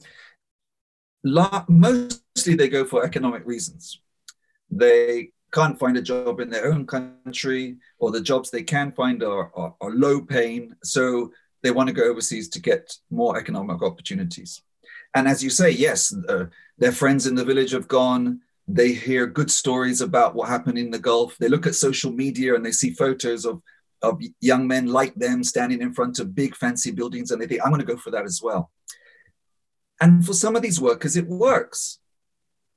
La 1.24 1.66
mostly 1.70 2.56
they 2.56 2.68
go 2.68 2.86
for 2.86 3.06
economic 3.06 3.44
reasons. 3.46 4.02
They 4.70 5.32
can't 5.54 5.80
find 5.80 5.96
a 5.98 6.02
job 6.02 6.40
in 6.40 6.50
their 6.50 6.66
own 6.72 6.86
country, 6.86 7.78
or 8.00 8.12
the 8.12 8.22
jobs 8.22 8.50
they 8.50 8.64
can 8.64 8.92
find 8.92 9.24
are, 9.24 9.52
are, 9.56 9.76
are 9.80 9.92
low 9.92 10.22
paying. 10.22 10.74
So 10.84 11.32
they 11.62 11.72
want 11.72 11.88
to 11.88 11.94
go 11.94 12.04
overseas 12.04 12.50
to 12.50 12.60
get 12.60 12.94
more 13.10 13.38
economic 13.38 13.82
opportunities. 13.82 14.62
And 15.16 15.28
as 15.28 15.44
you 15.44 15.50
say, 15.50 15.70
yes, 15.70 16.14
uh, 16.28 16.46
their 16.78 16.92
friends 16.92 17.28
in 17.28 17.36
the 17.36 17.46
village 17.46 17.72
have 17.72 17.88
gone. 17.88 18.42
They 18.68 18.94
hear 18.94 19.28
good 19.28 19.52
stories 19.52 20.02
about 20.02 20.36
what 20.36 20.50
happened 20.50 20.78
in 20.78 20.90
the 20.90 21.00
Gulf. 21.00 21.38
They 21.38 21.50
look 21.50 21.68
at 21.68 21.76
social 21.76 22.12
media 22.12 22.56
and 22.56 22.66
they 22.66 22.72
see 22.72 22.92
photos 22.92 23.46
of, 23.46 23.62
of 24.02 24.22
young 24.42 24.68
men 24.68 24.88
like 24.88 25.14
them 25.16 25.44
standing 25.44 25.82
in 25.82 25.94
front 25.94 26.20
of 26.20 26.36
big 26.36 26.56
fancy 26.56 26.92
buildings 26.92 27.32
and 27.32 27.42
they 27.42 27.48
think, 27.48 27.62
I'm 27.64 27.72
going 27.72 27.86
to 27.86 27.94
go 27.94 27.98
for 27.98 28.12
that 28.12 28.26
as 28.26 28.42
well. 28.42 28.72
And 30.02 30.26
for 30.26 30.34
some 30.34 30.56
of 30.56 30.62
these 30.62 30.82
workers, 30.82 31.16
it 31.16 31.28
works. 31.28 32.00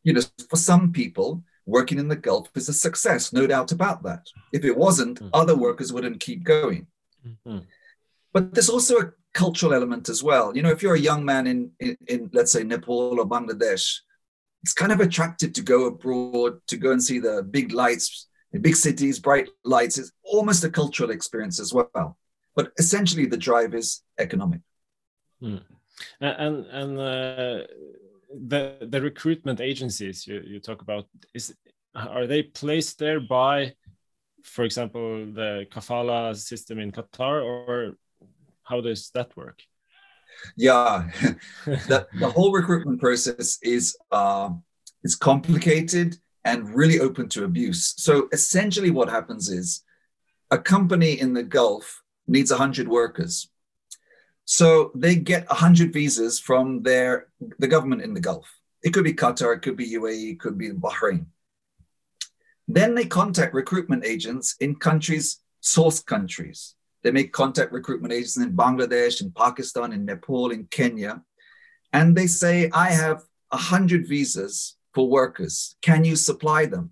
You 0.05 0.13
know, 0.13 0.21
for 0.51 0.57
some 0.57 0.93
people, 0.93 1.43
working 1.67 1.99
in 1.99 2.09
the 2.09 2.17
Gulf 2.17 2.49
is 2.55 2.69
a 2.69 2.73
success, 2.73 3.33
no 3.33 3.47
doubt 3.47 3.73
about 3.73 4.03
that. 4.05 4.27
If 4.53 4.65
it 4.65 4.77
wasn't, 4.77 5.19
mm-hmm. 5.19 5.31
other 5.35 5.57
workers 5.57 5.93
wouldn't 5.93 6.21
keep 6.21 6.45
going. 6.45 6.87
Mm-hmm. 7.27 7.59
But 8.33 8.55
there's 8.55 8.71
also 8.71 8.99
a 8.99 9.13
cultural 9.35 9.75
element 9.75 10.09
as 10.09 10.23
well. 10.23 10.57
You 10.57 10.63
know, 10.63 10.71
if 10.71 10.83
you're 10.83 10.95
a 10.95 11.01
young 11.01 11.25
man 11.25 11.47
in, 11.47 11.71
in, 11.81 11.97
in, 12.07 12.31
let's 12.33 12.53
say, 12.53 12.63
Nepal 12.63 13.19
or 13.21 13.29
Bangladesh, 13.29 13.99
it's 14.63 14.73
kind 14.75 14.93
of 14.93 15.01
attractive 15.01 15.53
to 15.55 15.63
go 15.63 15.87
abroad, 15.87 16.61
to 16.69 16.77
go 16.77 16.93
and 16.93 17.03
see 17.03 17.19
the 17.19 17.43
big 17.43 17.73
lights, 17.73 18.29
the 18.53 18.59
big 18.59 18.77
cities, 18.77 19.19
bright 19.19 19.49
lights. 19.65 19.99
It's 19.99 20.13
almost 20.23 20.65
a 20.65 20.71
cultural 20.71 21.11
experience 21.11 21.61
as 21.61 21.73
well. 21.73 22.17
But 22.55 22.73
essentially, 22.79 23.27
the 23.27 23.37
drive 23.37 23.75
is 23.75 24.03
economic. 24.19 24.61
Mm. 25.43 25.63
And 26.21 26.67
and 26.67 26.99
uh, 26.99 27.67
the 28.49 28.77
the 28.81 29.01
recruitment 29.01 29.61
agencies 29.61 30.27
you, 30.27 30.43
you 30.45 30.61
talk 30.61 30.83
about 30.83 31.07
is 31.35 31.55
are 31.95 32.27
they 32.27 32.43
placed 32.43 32.99
there 32.99 33.21
by, 33.21 33.73
for 34.43 34.65
example, 34.65 35.27
the 35.33 35.67
kafala 35.73 36.37
system 36.37 36.79
in 36.79 36.93
Qatar, 36.93 37.43
or 37.43 37.97
how 38.65 38.81
does 38.81 39.11
that 39.15 39.35
work? 39.37 39.61
Yeah, 40.57 41.09
the, 41.65 42.07
the 42.21 42.29
whole 42.29 42.53
recruitment 42.53 43.01
process 43.01 43.59
is 43.63 43.97
uh, 44.11 44.51
is 45.03 45.15
complicated 45.15 46.19
and 46.45 46.69
really 46.75 47.01
open 47.01 47.29
to 47.31 47.45
abuse. 47.45 47.95
So 47.97 48.29
essentially, 48.33 48.91
what 48.91 49.09
happens 49.09 49.49
is 49.49 49.83
a 50.51 50.59
company 50.59 51.19
in 51.19 51.33
the 51.33 51.43
Gulf 51.43 52.03
needs 52.29 52.51
100 52.51 52.89
workers. 52.89 53.49
So 54.47 54.93
they 54.95 55.17
get 55.17 55.49
100 55.49 55.93
visas 55.93 56.39
from 56.39 56.83
their 56.83 57.27
the 57.59 57.67
government 57.67 58.03
in 58.03 58.15
the 58.15 58.21
Gulf. 58.21 58.49
It 58.83 58.91
could 58.91 59.05
be 59.05 59.13
Qatar, 59.13 59.57
it 59.57 59.63
could 59.63 59.77
be 59.77 59.91
UAE, 59.95 60.33
it 60.33 60.41
could 60.41 60.57
be 60.57 60.71
Bahrain. 60.71 61.27
Then 62.69 62.95
they 62.95 63.07
contact 63.07 63.55
recruitment 63.55 64.05
agents 64.05 64.55
in 64.61 64.77
countries, 64.77 65.41
source 65.61 66.01
countries. 66.01 66.77
They 67.03 67.11
make 67.11 67.33
contact 67.33 67.73
recruitment 67.73 68.13
agents 68.13 68.37
in 68.37 68.57
Bangladesh, 68.57 69.21
in 69.21 69.33
Pakistan, 69.33 69.93
in 69.93 70.05
Nepal, 70.05 70.53
in 70.53 70.67
Kenya. 70.67 71.23
And 71.93 72.17
they 72.17 72.29
say, 72.29 72.71
I 72.73 72.91
have 72.91 73.25
100 73.49 74.07
visas 74.07 74.77
for 74.95 75.09
workers. 75.09 75.77
Can 75.83 76.05
you 76.05 76.15
supply 76.15 76.67
them? 76.67 76.91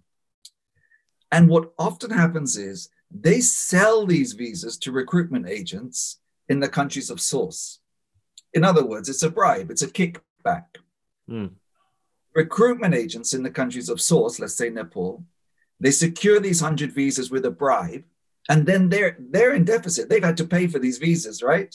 And 1.31 1.49
what 1.49 1.73
often 1.79 2.11
happens 2.11 2.57
is 2.57 2.89
they 3.11 3.41
sell 3.41 4.07
these 4.07 4.33
visas 4.33 4.77
to 4.79 4.93
recruitment 4.93 5.49
agents 5.49 6.19
in 6.49 6.61
the 6.61 6.69
countries 6.69 7.11
of 7.11 7.21
source. 7.21 7.81
In 8.53 8.65
other 8.65 8.85
words, 8.85 9.09
it's 9.09 9.23
a 9.23 9.31
bribe, 9.31 9.71
it's 9.71 9.83
a 9.83 9.89
kickback. 9.89 10.65
Mm. 11.29 11.53
Recruitment 12.35 12.95
agents 12.95 13.33
in 13.33 13.43
the 13.43 13.51
countries 13.51 13.89
of 13.89 14.01
source, 14.01 14.39
let's 14.39 14.57
say 14.57 14.71
Nepal, 14.71 15.25
they 15.81 15.91
secure 15.91 16.41
these 16.41 16.63
100 16.63 16.93
visas 16.93 17.31
with 17.31 17.45
a 17.45 17.51
bribe, 17.51 18.05
and 18.49 18.67
then 18.67 18.89
they're, 18.89 19.17
they're 19.19 19.55
in 19.55 19.65
deficit. 19.65 20.09
They've 20.09 20.23
had 20.23 20.37
to 20.37 20.47
pay 20.47 20.67
for 20.67 20.79
these 20.79 20.99
visas, 20.99 21.43
right? 21.43 21.75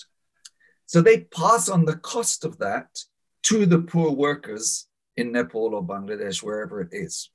So 0.86 1.02
they 1.02 1.22
pass 1.22 1.70
on 1.70 1.86
the 1.86 1.98
cost 1.98 2.46
of 2.46 2.58
that 2.60 3.00
to 3.44 3.66
the 3.66 3.80
poor 3.80 4.12
workers 4.12 4.88
in 5.18 5.32
Nepal 5.32 5.76
or 5.76 5.84
Bangladesh, 5.84 6.42
wherever 6.42 6.82
it 6.82 6.90
is. 6.92 7.30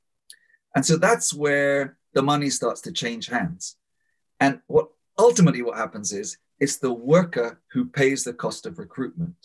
And 0.74 0.84
so 0.84 0.96
that's 0.96 1.32
where 1.32 1.98
the 2.14 2.22
money 2.22 2.50
starts 2.50 2.80
to 2.82 2.92
change 2.92 3.28
hands. 3.28 3.76
And 4.40 4.60
what 4.66 4.88
ultimately 5.18 5.62
what 5.62 5.76
happens 5.76 6.12
is 6.12 6.38
it's 6.64 6.78
the 6.78 6.92
worker 6.92 7.60
who 7.72 7.84
pays 7.84 8.24
the 8.24 8.32
cost 8.32 8.64
of 8.64 8.78
recruitment. 8.78 9.36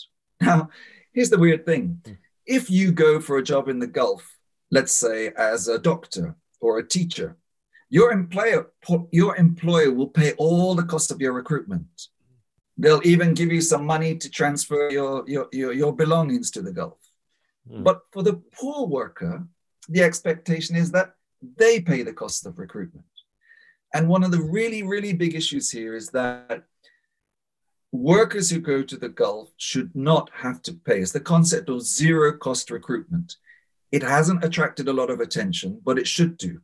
Now, 0.42 0.70
here's 1.12 1.30
the 1.30 1.38
weird 1.38 1.66
thing 1.66 2.02
if 2.46 2.70
you 2.72 2.92
go 2.92 3.20
for 3.20 3.38
a 3.38 3.44
job 3.44 3.68
in 3.68 3.80
the 3.80 3.94
Gulf, 4.00 4.24
let's 4.72 4.94
say 4.94 5.32
as 5.38 5.68
a 5.68 5.78
doctor 5.78 6.36
or 6.62 6.80
a 6.80 6.88
teacher, 6.88 7.38
your 7.90 8.12
employer, 8.14 8.72
your 9.12 9.36
employer 9.36 9.92
will 9.92 10.08
pay 10.22 10.32
all 10.44 10.76
the 10.76 10.90
cost 10.94 11.12
of 11.12 11.20
your 11.20 11.34
recruitment. 11.34 12.08
They'll 12.78 13.06
even 13.14 13.34
give 13.34 13.52
you 13.52 13.62
some 13.62 13.86
money 13.86 14.16
to 14.16 14.30
transfer 14.30 14.90
your, 14.90 15.26
your, 15.28 15.48
your, 15.52 15.74
your 15.74 15.94
belongings 15.94 16.50
to 16.52 16.62
the 16.62 16.72
Gulf. 16.72 17.00
Mm. 17.70 17.84
But 17.84 18.00
for 18.14 18.24
the 18.24 18.36
poor 18.58 18.88
worker, 18.88 19.46
the 19.90 20.04
expectation 20.04 20.78
is 20.78 20.90
that 20.92 21.16
they 21.58 21.82
pay 21.82 22.02
the 22.04 22.14
cost 22.14 22.46
of 22.46 22.58
recruitment. 22.58 23.06
And 23.94 24.08
one 24.08 24.24
of 24.24 24.32
the 24.32 24.42
really, 24.42 24.84
really 24.84 25.14
big 25.14 25.36
issues 25.36 25.70
here 25.70 25.96
is 25.96 26.10
that 26.12 26.64
workers 27.92 28.50
who 28.50 28.60
go 28.60 28.84
to 28.84 28.98
the 28.98 29.10
Gulf 29.10 29.52
should 29.58 29.96
not 29.96 30.30
have 30.34 30.62
to 30.64 30.74
pay. 30.74 31.00
It's 31.00 31.12
the 31.12 31.20
concept 31.20 31.70
of 31.70 31.82
zero 31.82 32.38
cost 32.38 32.70
recruitment. 32.72 33.36
It 33.92 34.04
hasn't 34.04 34.44
attracted 34.44 34.88
a 34.88 34.94
lot 34.94 35.10
of 35.10 35.20
attention, 35.20 35.82
but 35.84 35.98
it 35.98 36.08
should 36.08 36.38
do. 36.38 36.62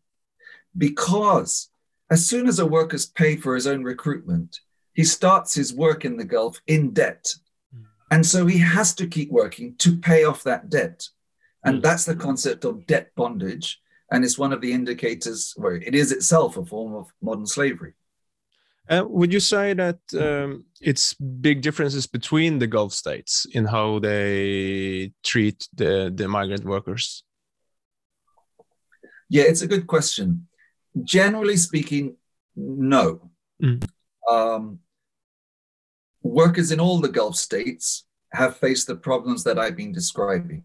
Because 0.78 1.70
as 2.12 2.26
soon 2.26 2.48
as 2.48 2.60
a 2.60 2.66
worker's 2.66 3.06
paid 3.06 3.42
for 3.42 3.56
his 3.56 3.66
own 3.66 3.84
recruitment, 3.84 4.60
he 4.94 5.04
starts 5.04 5.56
his 5.56 5.74
work 5.74 6.06
in 6.06 6.18
the 6.18 6.24
Gulf 6.24 6.62
in 6.68 6.92
debt. 6.92 7.34
Hmm. 7.74 7.84
And 8.12 8.26
so 8.26 8.46
he 8.46 8.60
has 8.60 8.94
to 8.96 9.08
keep 9.08 9.32
working 9.32 9.76
to 9.80 9.98
pay 9.98 10.24
off 10.24 10.44
that 10.44 10.70
debt. 10.70 11.08
And 11.64 11.78
hmm. 11.78 11.82
that's 11.82 12.06
the 12.06 12.16
concept 12.16 12.66
of 12.66 12.86
debt 12.86 13.12
bondage. 13.16 13.82
And 14.12 14.24
it's 14.24 14.38
one 14.38 14.54
of 14.54 14.62
the 14.62 14.72
indicators 14.72 15.54
where 15.58 15.76
it 15.76 15.96
is 15.96 16.12
itself 16.12 16.58
a 16.58 16.66
form 16.66 16.94
of 16.94 17.12
modern 17.22 17.48
slavery. 17.48 17.94
Uh, 18.88 19.04
would 19.08 19.34
you 19.34 19.40
say 19.40 19.74
that 19.74 20.00
um, 20.20 20.66
it's 20.80 21.14
big 21.16 21.62
differences 21.62 22.06
between 22.06 22.60
the 22.60 22.68
Gulf 22.68 22.94
states 22.94 23.48
in 23.52 23.66
how 23.66 24.00
they 24.00 25.12
treat 25.24 25.68
the, 25.74 26.12
the 26.14 26.28
migrant 26.28 26.64
workers? 26.66 27.24
Yeah, 29.28 29.44
it's 29.44 29.64
a 29.64 29.68
good 29.68 29.88
question. 29.88 30.48
Generally 31.04 31.58
speaking, 31.58 32.18
no. 32.56 33.32
Mm. 33.62 33.88
Um, 34.30 34.80
workers 36.22 36.72
in 36.72 36.80
all 36.80 37.00
the 37.00 37.10
Gulf 37.10 37.36
states 37.36 38.06
have 38.34 38.58
faced 38.58 38.88
the 38.88 38.96
problems 38.96 39.44
that 39.46 39.58
I've 39.58 39.76
been 39.76 39.94
describing. 39.94 40.64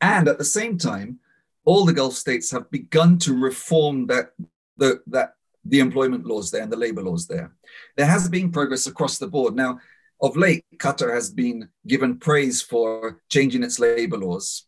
And 0.00 0.28
at 0.28 0.38
the 0.38 0.44
same 0.44 0.78
time, 0.78 1.18
all 1.64 1.84
the 1.84 1.92
Gulf 1.92 2.14
states 2.14 2.52
have 2.52 2.70
begun 2.70 3.18
to 3.18 3.34
reform 3.34 4.06
that, 4.06 4.30
the, 4.76 5.00
that 5.08 5.34
the 5.68 5.80
employment 5.80 6.24
laws 6.26 6.50
there 6.50 6.62
and 6.62 6.72
the 6.72 6.76
labor 6.76 7.02
laws 7.02 7.26
there. 7.26 7.52
There 7.96 8.06
has 8.06 8.28
been 8.28 8.50
progress 8.50 8.86
across 8.86 9.18
the 9.18 9.28
board. 9.28 9.54
Now, 9.54 9.78
of 10.20 10.36
late, 10.36 10.64
Qatar 10.78 11.12
has 11.14 11.30
been 11.30 11.68
given 11.86 12.18
praise 12.18 12.60
for 12.60 13.20
changing 13.28 13.62
its 13.62 13.78
labor 13.78 14.16
laws, 14.16 14.64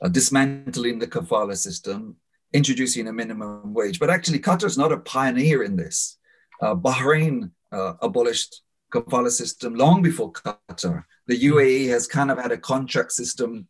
uh, 0.00 0.08
dismantling 0.08 0.98
the 0.98 1.08
kafala 1.08 1.56
system, 1.56 2.16
introducing 2.52 3.08
a 3.08 3.12
minimum 3.12 3.74
wage. 3.74 3.98
But 3.98 4.10
actually, 4.10 4.38
Qatar 4.38 4.66
is 4.66 4.78
not 4.78 4.92
a 4.92 4.98
pioneer 4.98 5.62
in 5.62 5.76
this. 5.76 6.18
Uh, 6.60 6.74
Bahrain 6.74 7.50
uh, 7.72 7.94
abolished 8.00 8.62
kafala 8.92 9.30
system 9.30 9.74
long 9.74 10.02
before 10.02 10.32
Qatar. 10.32 11.04
The 11.26 11.40
UAE 11.40 11.88
has 11.88 12.06
kind 12.06 12.30
of 12.30 12.38
had 12.38 12.52
a 12.52 12.58
contract 12.58 13.12
system 13.12 13.66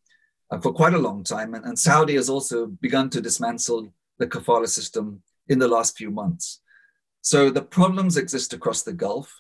uh, 0.51 0.59
for 0.59 0.73
quite 0.73 0.95
a 0.95 0.99
long 0.99 1.25
time, 1.25 1.55
and, 1.55 1.65
and 1.65 1.79
Saudi 1.79 2.17
has 2.17 2.29
also 2.29 2.67
begun 2.67 3.09
to 3.11 3.21
dismantle 3.21 3.93
the 4.19 4.27
kafala 4.27 4.69
system 4.69 5.23
in 5.49 5.59
the 5.59 5.69
last 5.69 5.97
few 5.97 6.11
months. 6.11 6.61
So 7.23 7.51
the 7.51 7.63
problems 7.63 8.17
exist 8.17 8.53
across 8.53 8.83
the 8.83 8.93
Gulf, 8.93 9.33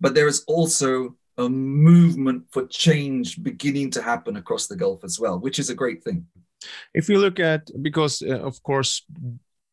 but 0.00 0.14
there 0.14 0.28
is 0.28 0.44
also 0.46 1.16
a 1.36 1.48
movement 1.48 2.44
for 2.50 2.66
change 2.66 3.42
beginning 3.42 3.90
to 3.90 4.02
happen 4.02 4.36
across 4.36 4.68
the 4.68 4.76
Gulf 4.76 5.02
as 5.04 5.18
well, 5.18 5.38
which 5.38 5.58
is 5.58 5.68
a 5.68 5.74
great 5.74 6.02
thing. 6.04 6.26
If 6.94 7.08
you 7.08 7.18
look 7.18 7.40
at, 7.40 7.70
because 7.82 8.22
uh, 8.22 8.38
of 8.38 8.62
course, 8.62 9.04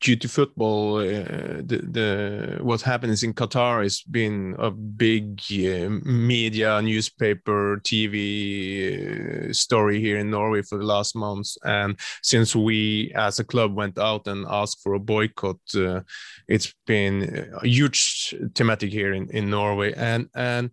due 0.02 0.16
to 0.16 0.28
football, 0.28 0.98
uh, 0.98 1.62
the, 1.64 1.80
the 1.98 2.60
what 2.62 2.82
happens 2.82 3.24
in 3.24 3.34
Qatar 3.34 3.84
has 3.84 4.02
been 4.02 4.56
a 4.58 4.72
big 4.72 5.40
uh, 5.52 5.90
media, 6.04 6.82
newspaper, 6.82 7.80
TV 7.84 9.50
uh, 9.50 9.54
story 9.54 10.02
here 10.02 10.18
in 10.18 10.32
Norway 10.32 10.64
for 10.64 10.80
the 10.80 10.84
last 10.84 11.16
months. 11.16 11.58
And 11.64 11.98
since 12.24 12.56
we, 12.56 13.12
as 13.16 13.40
a 13.40 13.44
club, 13.44 13.76
went 13.76 14.00
out 14.00 14.28
and 14.28 14.46
asked 14.50 14.82
for 14.82 14.96
a 14.96 15.00
boycott, 15.00 15.60
uh, 15.76 16.02
it's 16.48 16.74
been 16.88 17.50
a 17.62 17.68
huge 17.68 18.36
thematic 18.56 18.92
here 18.92 19.14
in, 19.14 19.30
in 19.30 19.50
Norway. 19.50 19.94
And 19.96 20.30
and 20.36 20.72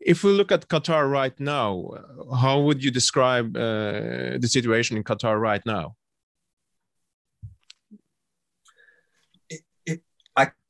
if 0.00 0.22
we 0.22 0.30
look 0.30 0.52
at 0.52 0.68
Qatar 0.68 1.10
right 1.10 1.38
now, 1.40 1.90
how 2.38 2.60
would 2.60 2.84
you 2.84 2.90
describe 2.90 3.56
uh, 3.56 4.38
the 4.38 4.48
situation 4.48 4.96
in 4.96 5.04
Qatar 5.04 5.40
right 5.40 5.64
now? 5.64 5.96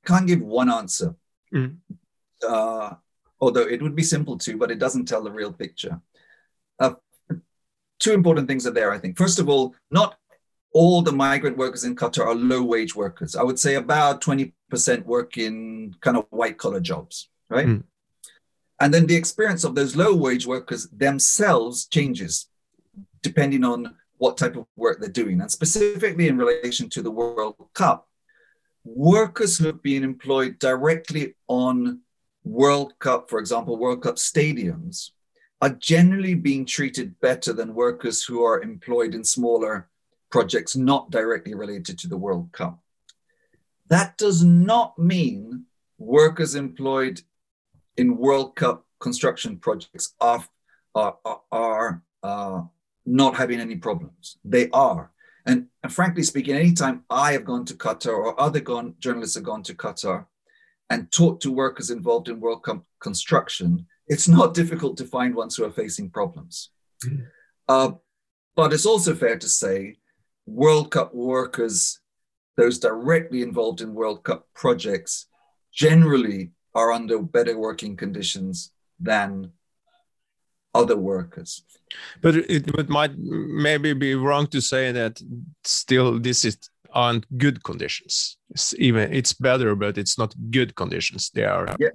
Can't 0.08 0.26
give 0.26 0.40
one 0.40 0.70
answer. 0.70 1.14
Mm. 1.54 1.76
Uh, 2.46 2.94
although 3.40 3.68
it 3.74 3.82
would 3.82 3.94
be 3.94 4.02
simple 4.02 4.38
to, 4.38 4.56
but 4.56 4.70
it 4.70 4.78
doesn't 4.78 5.06
tell 5.06 5.22
the 5.22 5.30
real 5.30 5.52
picture. 5.52 6.00
Uh, 6.78 6.94
two 7.98 8.12
important 8.12 8.48
things 8.48 8.66
are 8.66 8.72
there, 8.72 8.92
I 8.92 8.98
think. 8.98 9.18
First 9.18 9.38
of 9.38 9.48
all, 9.48 9.74
not 9.90 10.16
all 10.72 11.02
the 11.02 11.12
migrant 11.12 11.56
workers 11.56 11.84
in 11.84 11.96
Qatar 11.96 12.26
are 12.26 12.34
low 12.34 12.62
wage 12.62 12.94
workers. 12.94 13.36
I 13.36 13.42
would 13.42 13.58
say 13.58 13.74
about 13.74 14.20
20% 14.20 14.52
work 15.04 15.38
in 15.38 15.94
kind 16.00 16.16
of 16.16 16.26
white 16.30 16.58
collar 16.58 16.80
jobs, 16.80 17.28
right? 17.48 17.66
Mm. 17.66 17.84
And 18.80 18.94
then 18.94 19.06
the 19.06 19.16
experience 19.16 19.64
of 19.64 19.74
those 19.74 19.96
low 19.96 20.14
wage 20.14 20.46
workers 20.46 20.88
themselves 20.90 21.86
changes 21.86 22.48
depending 23.22 23.64
on 23.64 23.96
what 24.18 24.36
type 24.36 24.56
of 24.56 24.66
work 24.76 25.00
they're 25.00 25.08
doing. 25.08 25.40
And 25.40 25.50
specifically 25.50 26.28
in 26.28 26.38
relation 26.38 26.88
to 26.90 27.02
the 27.02 27.10
World 27.10 27.56
Cup, 27.74 28.08
workers 28.96 29.58
who 29.58 29.66
have 29.66 29.82
been 29.82 30.04
employed 30.04 30.58
directly 30.58 31.34
on 31.46 32.00
World 32.44 32.94
Cup, 32.98 33.28
for 33.28 33.38
example, 33.38 33.76
World 33.76 34.02
Cup 34.02 34.16
stadiums, 34.16 35.10
are 35.60 35.70
generally 35.70 36.34
being 36.34 36.64
treated 36.64 37.18
better 37.20 37.52
than 37.52 37.74
workers 37.74 38.22
who 38.24 38.44
are 38.44 38.62
employed 38.62 39.14
in 39.14 39.24
smaller 39.24 39.88
projects 40.30 40.76
not 40.76 41.10
directly 41.10 41.54
related 41.54 41.98
to 41.98 42.08
the 42.08 42.16
World 42.16 42.50
Cup. 42.52 42.78
That 43.88 44.16
does 44.18 44.44
not 44.44 44.98
mean 44.98 45.64
workers 45.98 46.54
employed 46.54 47.22
in 47.96 48.16
World 48.16 48.54
Cup 48.54 48.86
construction 49.00 49.56
projects 49.58 50.14
are, 50.20 50.44
are, 50.94 51.18
are, 51.50 52.02
uh, 52.22 52.62
not 53.06 53.36
having 53.36 53.58
any 53.58 53.76
problems. 53.76 54.36
They 54.44 54.68
are. 54.70 55.10
And, 55.48 55.66
and 55.82 55.92
frankly 55.92 56.22
speaking, 56.22 56.54
anytime 56.54 57.04
I 57.08 57.32
have 57.32 57.46
gone 57.46 57.64
to 57.64 57.74
Qatar 57.74 58.12
or 58.12 58.38
other 58.38 58.60
gone, 58.60 58.94
journalists 58.98 59.34
have 59.34 59.44
gone 59.44 59.62
to 59.64 59.74
Qatar 59.74 60.26
and 60.90 61.10
talked 61.10 61.42
to 61.42 61.50
workers 61.50 61.90
involved 61.90 62.28
in 62.28 62.38
World 62.38 62.62
Cup 62.62 62.84
construction, 63.00 63.86
it's 64.06 64.28
not 64.28 64.54
difficult 64.60 64.98
to 64.98 65.06
find 65.06 65.34
ones 65.34 65.56
who 65.56 65.64
are 65.64 65.72
facing 65.72 66.10
problems. 66.10 66.70
Mm. 67.04 67.26
Uh, 67.66 67.92
but 68.56 68.72
it's 68.72 68.86
also 68.86 69.14
fair 69.14 69.38
to 69.38 69.48
say 69.48 69.96
World 70.46 70.90
Cup 70.90 71.14
workers, 71.14 72.00
those 72.56 72.78
directly 72.78 73.42
involved 73.42 73.80
in 73.80 73.94
World 73.94 74.24
Cup 74.24 74.46
projects, 74.54 75.26
generally 75.72 76.52
are 76.74 76.92
under 76.92 77.22
better 77.22 77.56
working 77.58 77.96
conditions 77.96 78.72
than 79.00 79.52
other 80.74 80.96
workers. 80.96 81.64
But 82.20 82.36
it, 82.36 82.68
it 82.68 82.88
might 82.88 83.12
maybe 83.16 83.92
be 83.94 84.14
wrong 84.14 84.46
to 84.48 84.60
say 84.60 84.92
that 84.92 85.20
still 85.64 86.18
this 86.18 86.44
is 86.44 86.58
aren't 86.92 87.26
good 87.38 87.62
conditions. 87.62 88.36
It's 88.50 88.74
even 88.78 89.12
it's 89.12 89.32
better, 89.32 89.74
but 89.74 89.98
it's 89.98 90.18
not 90.18 90.34
good 90.50 90.74
conditions. 90.74 91.30
They 91.30 91.44
are. 91.44 91.76
Yeah, 91.78 91.88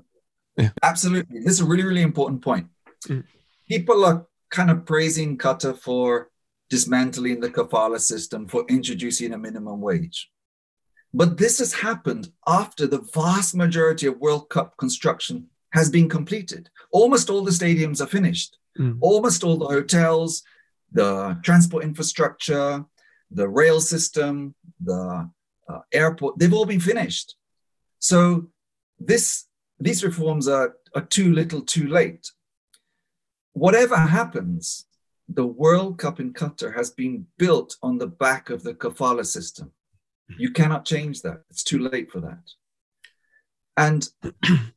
yeah. 0.58 0.70
absolutely. 0.82 1.40
This 1.40 1.54
is 1.54 1.62
a 1.62 1.66
really 1.66 1.84
really 1.84 2.02
important 2.02 2.42
point. 2.42 2.68
Mm. 3.08 3.24
People 3.68 4.06
are 4.06 4.26
kind 4.50 4.70
of 4.70 4.86
praising 4.86 5.38
Qatar 5.38 5.78
for 5.78 6.30
dismantling 6.70 7.40
the 7.40 7.50
kafala 7.50 8.00
system, 8.00 8.48
for 8.48 8.66
introducing 8.68 9.34
a 9.34 9.38
minimum 9.38 9.82
wage. 9.82 10.30
But 11.14 11.38
this 11.38 11.60
has 11.60 11.74
happened 11.74 12.30
after 12.48 12.88
the 12.88 13.06
vast 13.14 13.56
majority 13.56 14.08
of 14.08 14.20
World 14.20 14.50
Cup 14.50 14.76
construction 14.78 15.48
has 15.72 15.90
been 15.90 16.10
completed. 16.10 16.70
Almost 16.92 17.30
all 17.30 17.44
the 17.44 17.52
stadiums 17.52 18.02
are 18.02 18.08
finished. 18.08 18.58
Mm. 18.80 18.98
Almost 19.02 19.44
all 19.44 19.58
the 19.58 19.68
hotels, 19.68 20.44
the 20.92 21.38
transport 21.44 21.84
infrastructure, 21.84 22.84
the 23.32 23.48
rail 23.48 23.82
system, 23.82 24.56
the 24.84 25.30
uh, 25.68 25.80
airport, 25.92 26.38
they've 26.38 26.54
all 26.54 26.66
been 26.66 26.80
finished. 26.80 27.36
So 28.00 28.50
this, 29.00 29.46
these 29.80 30.04
reforms 30.04 30.48
are, 30.48 30.76
are 30.96 31.02
too 31.02 31.34
little 31.34 31.62
too 31.62 31.88
late. 31.88 32.30
Whatever 33.54 33.96
happens, 33.96 34.86
the 35.30 35.46
World 35.46 35.98
Cup 35.98 36.20
in 36.20 36.34
Qatar 36.34 36.76
has 36.76 36.92
been 36.92 37.26
built 37.38 37.78
on 37.82 37.98
the 37.98 38.08
back 38.08 38.50
of 38.50 38.64
the 38.64 38.74
kafala 38.74 39.26
system. 39.26 39.72
You 40.38 40.52
cannot 40.52 40.86
change 40.86 41.22
that. 41.22 41.42
It's 41.50 41.64
too 41.64 41.80
late 41.80 42.12
for 42.12 42.22
that. 42.22 42.44
And 43.78 44.08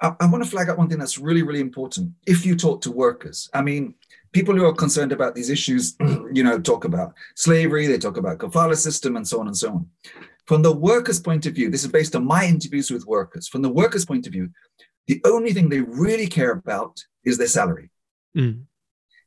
I, 0.00 0.14
I 0.20 0.26
want 0.26 0.44
to 0.44 0.50
flag 0.50 0.68
up 0.68 0.78
one 0.78 0.88
thing 0.88 0.98
that's 0.98 1.18
really, 1.18 1.42
really 1.42 1.60
important. 1.60 2.12
If 2.26 2.46
you 2.46 2.56
talk 2.56 2.80
to 2.82 2.90
workers, 2.90 3.48
I 3.52 3.62
mean, 3.62 3.94
people 4.32 4.54
who 4.54 4.64
are 4.64 4.72
concerned 4.72 5.12
about 5.12 5.34
these 5.34 5.50
issues, 5.50 5.96
you 6.32 6.44
know, 6.44 6.58
talk 6.60 6.84
about 6.84 7.14
slavery, 7.34 7.86
they 7.86 7.98
talk 7.98 8.16
about 8.16 8.38
kafala 8.38 8.76
system, 8.76 9.16
and 9.16 9.26
so 9.26 9.40
on 9.40 9.46
and 9.48 9.56
so 9.56 9.70
on. 9.70 9.86
From 10.46 10.62
the 10.62 10.72
workers' 10.72 11.20
point 11.20 11.46
of 11.46 11.54
view, 11.54 11.70
this 11.70 11.84
is 11.84 11.90
based 11.90 12.16
on 12.16 12.24
my 12.24 12.44
interviews 12.44 12.90
with 12.90 13.06
workers. 13.06 13.48
From 13.48 13.62
the 13.62 13.68
workers' 13.68 14.06
point 14.06 14.26
of 14.26 14.32
view, 14.32 14.50
the 15.06 15.20
only 15.24 15.52
thing 15.52 15.68
they 15.68 15.80
really 15.80 16.26
care 16.26 16.52
about 16.52 17.02
is 17.24 17.38
their 17.38 17.48
salary. 17.48 17.90
Mm. 18.36 18.62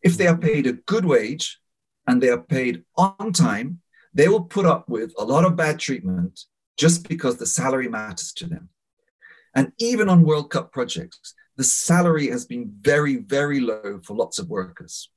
If 0.03 0.17
they 0.17 0.27
are 0.27 0.37
paid 0.37 0.65
a 0.67 0.73
good 0.73 1.05
wage 1.05 1.59
and 2.07 2.21
they 2.21 2.29
are 2.29 2.41
paid 2.41 2.83
on 2.95 3.33
time, 3.33 3.81
they 4.13 4.27
will 4.27 4.43
put 4.43 4.65
up 4.65 4.89
with 4.89 5.13
a 5.17 5.23
lot 5.23 5.45
of 5.45 5.55
bad 5.55 5.79
treatment 5.79 6.45
just 6.77 7.07
because 7.07 7.37
the 7.37 7.45
salary 7.45 7.87
matters 7.87 8.33
to 8.33 8.47
them. 8.47 8.69
And 9.53 9.71
even 9.79 10.09
on 10.09 10.23
World 10.23 10.49
Cup 10.49 10.71
projects, 10.71 11.33
the 11.57 11.63
salary 11.63 12.27
has 12.29 12.45
been 12.45 12.73
very, 12.81 13.17
very 13.17 13.59
low 13.59 13.99
for 14.03 14.15
lots 14.15 14.39
of 14.39 14.49
workers. 14.49 15.09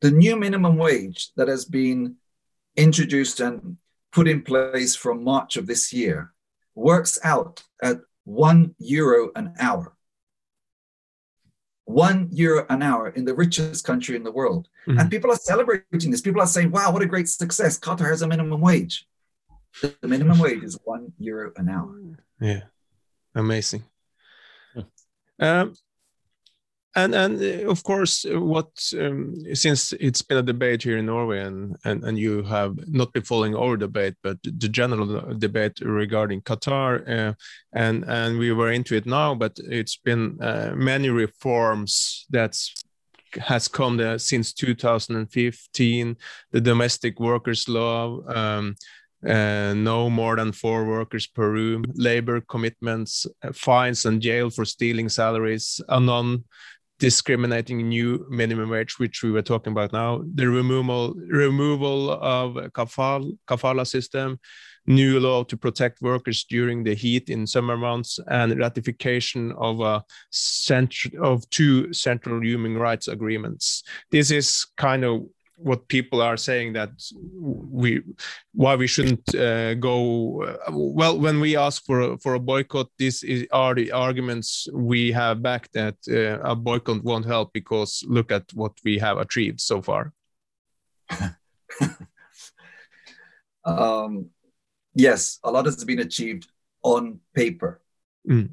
The 0.00 0.10
new 0.10 0.36
minimum 0.36 0.76
wage 0.76 1.32
that 1.36 1.48
has 1.48 1.64
been 1.64 2.16
introduced 2.76 3.40
and 3.40 3.78
put 4.12 4.28
in 4.28 4.42
place 4.42 4.94
from 4.94 5.24
March 5.24 5.56
of 5.56 5.66
this 5.66 5.92
year 5.92 6.32
works 6.74 7.18
out 7.24 7.64
at 7.82 7.98
one 8.24 8.74
euro 8.78 9.30
an 9.34 9.54
hour. 9.58 9.94
One 11.86 12.28
euro 12.32 12.66
an 12.68 12.82
hour 12.82 13.08
in 13.08 13.24
the 13.24 13.34
richest 13.34 13.84
country 13.84 14.14
in 14.14 14.22
the 14.22 14.30
world. 14.30 14.68
Mm-hmm. 14.86 15.00
And 15.00 15.10
people 15.10 15.32
are 15.32 15.36
celebrating 15.36 16.10
this. 16.10 16.20
People 16.20 16.42
are 16.42 16.46
saying, 16.46 16.70
wow, 16.70 16.92
what 16.92 17.02
a 17.02 17.06
great 17.06 17.28
success. 17.28 17.78
Qatar 17.78 18.10
has 18.10 18.22
a 18.22 18.28
minimum 18.28 18.60
wage. 18.60 19.06
The 19.82 20.06
minimum 20.06 20.38
wage 20.38 20.62
is 20.62 20.78
one 20.84 21.12
euro 21.18 21.52
an 21.56 21.68
hour. 21.70 21.98
Yeah 22.40 22.64
amazing. 23.38 23.84
Um, 25.40 25.74
and 26.96 27.14
and 27.14 27.40
uh, 27.40 27.70
of 27.70 27.82
course 27.84 28.24
what 28.28 28.70
um, 28.98 29.34
since 29.54 29.92
it's 30.00 30.22
been 30.22 30.38
a 30.38 30.42
debate 30.42 30.82
here 30.82 30.98
in 30.98 31.06
norway 31.06 31.40
and, 31.40 31.76
and 31.84 32.02
and 32.04 32.18
you 32.18 32.42
have 32.42 32.74
not 32.88 33.12
been 33.12 33.22
following 33.22 33.54
our 33.54 33.76
debate 33.76 34.14
but 34.22 34.38
the 34.42 34.68
general 34.68 35.34
debate 35.38 35.78
regarding 35.80 36.40
qatar 36.40 36.90
uh, 37.08 37.34
and 37.72 38.04
and 38.08 38.38
we 38.38 38.52
were 38.52 38.72
into 38.72 38.96
it 38.96 39.06
now 39.06 39.34
but 39.34 39.52
it's 39.64 39.96
been 39.96 40.38
uh, 40.40 40.72
many 40.74 41.08
reforms 41.10 42.26
that's 42.30 42.74
has 43.36 43.68
come 43.68 43.98
there 43.98 44.18
since 44.18 44.54
2015 44.54 46.16
the 46.52 46.60
domestic 46.60 47.20
workers 47.20 47.68
law 47.68 48.20
um, 48.28 48.74
uh, 49.26 49.74
no 49.74 50.08
more 50.08 50.36
than 50.36 50.52
four 50.52 50.86
workers 50.86 51.26
per 51.26 51.50
room, 51.50 51.84
labor 51.94 52.40
commitments, 52.40 53.26
uh, 53.42 53.52
fines 53.52 54.04
and 54.06 54.22
jail 54.22 54.50
for 54.50 54.64
stealing 54.64 55.08
salaries, 55.08 55.80
a 55.88 55.98
non 55.98 56.44
discriminating 56.98 57.88
new 57.88 58.26
minimum 58.28 58.70
wage, 58.70 58.98
which 58.98 59.22
we 59.22 59.30
were 59.30 59.42
talking 59.42 59.72
about 59.72 59.92
now, 59.92 60.22
the 60.34 60.48
removal 60.48 61.14
removal 61.28 62.10
of 62.10 62.54
kafal, 62.72 63.36
kafala 63.46 63.86
system, 63.86 64.38
new 64.86 65.20
law 65.20 65.44
to 65.44 65.56
protect 65.56 66.00
workers 66.00 66.44
during 66.44 66.82
the 66.82 66.94
heat 66.94 67.28
in 67.28 67.46
summer 67.46 67.76
months, 67.76 68.18
and 68.28 68.58
ratification 68.58 69.52
of 69.58 69.80
a 69.80 70.02
cent- 70.30 71.14
of 71.20 71.48
two 71.50 71.92
central 71.92 72.42
human 72.42 72.76
rights 72.76 73.06
agreements. 73.06 73.82
This 74.10 74.30
is 74.30 74.66
kind 74.76 75.04
of 75.04 75.26
what 75.60 75.88
people 75.88 76.22
are 76.22 76.36
saying 76.36 76.72
that 76.72 76.90
we 77.32 78.02
why 78.52 78.76
we 78.76 78.86
shouldn't 78.86 79.34
uh, 79.34 79.74
go 79.74 80.42
uh, 80.44 80.56
well 80.70 81.18
when 81.18 81.40
we 81.40 81.56
ask 81.56 81.84
for 81.84 82.00
a, 82.00 82.18
for 82.18 82.34
a 82.34 82.40
boycott 82.40 82.88
this 82.98 83.22
is, 83.24 83.46
are 83.52 83.74
the 83.74 83.90
arguments 83.90 84.68
we 84.72 85.10
have 85.10 85.42
back 85.42 85.70
that 85.72 85.96
uh, 86.08 86.38
a 86.48 86.54
boycott 86.54 87.02
won't 87.02 87.26
help 87.26 87.52
because 87.52 88.04
look 88.06 88.30
at 88.30 88.44
what 88.54 88.72
we 88.84 88.98
have 88.98 89.18
achieved 89.18 89.60
so 89.60 89.82
far. 89.82 90.12
Um, 93.64 94.30
yes 94.94 95.40
a 95.44 95.50
lot 95.50 95.66
has 95.66 95.84
been 95.84 95.98
achieved 95.98 96.46
on 96.82 97.20
paper. 97.34 97.82
Mm. 98.26 98.50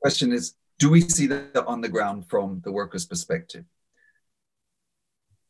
question 0.00 0.32
is 0.32 0.54
do 0.78 0.88
we 0.88 1.02
see 1.02 1.26
that 1.26 1.66
on 1.66 1.82
the 1.82 1.88
ground 1.88 2.30
from 2.30 2.62
the 2.64 2.72
workers 2.72 3.04
perspective 3.04 3.64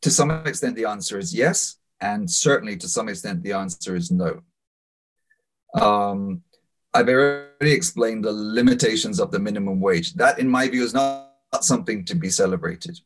to 0.03 0.11
some 0.11 0.31
extent, 0.47 0.77
the 0.77 0.85
answer 0.85 1.19
is 1.19 1.35
yes. 1.35 1.77
And 2.01 2.31
certainly 2.31 2.77
to 2.77 2.89
some 2.89 3.09
extent, 3.09 3.43
the 3.43 3.53
answer 3.53 3.97
is 3.97 4.11
no. 4.11 4.41
Um, 5.75 6.43
I've 6.95 7.09
already 7.09 7.73
explained 7.73 8.25
the 8.25 8.33
limitations 8.33 9.21
of 9.21 9.31
the 9.31 9.39
minimum 9.39 9.81
wage. 9.81 10.15
That, 10.15 10.39
in 10.39 10.49
my 10.49 10.69
view, 10.69 10.85
is 10.85 10.95
not, 10.95 11.33
not 11.53 11.65
something 11.65 12.05
to 12.07 12.15
be 12.15 12.31
celebrated. 12.31 12.99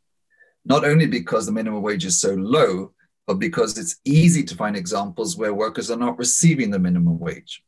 Not 0.65 0.85
only 0.85 1.07
because 1.07 1.47
the 1.47 1.53
minimum 1.53 1.83
wage 1.83 2.05
is 2.05 2.21
so 2.21 2.35
low, 2.35 2.93
but 3.27 3.35
because 3.35 3.79
it's 3.79 3.97
easy 4.05 4.45
to 4.45 4.55
find 4.55 4.77
examples 4.77 5.37
where 5.37 5.55
workers 5.55 5.91
are 5.91 5.97
not 5.97 6.19
receiving 6.19 6.71
the 6.71 6.79
minimum 6.79 7.19
wage. 7.19 7.65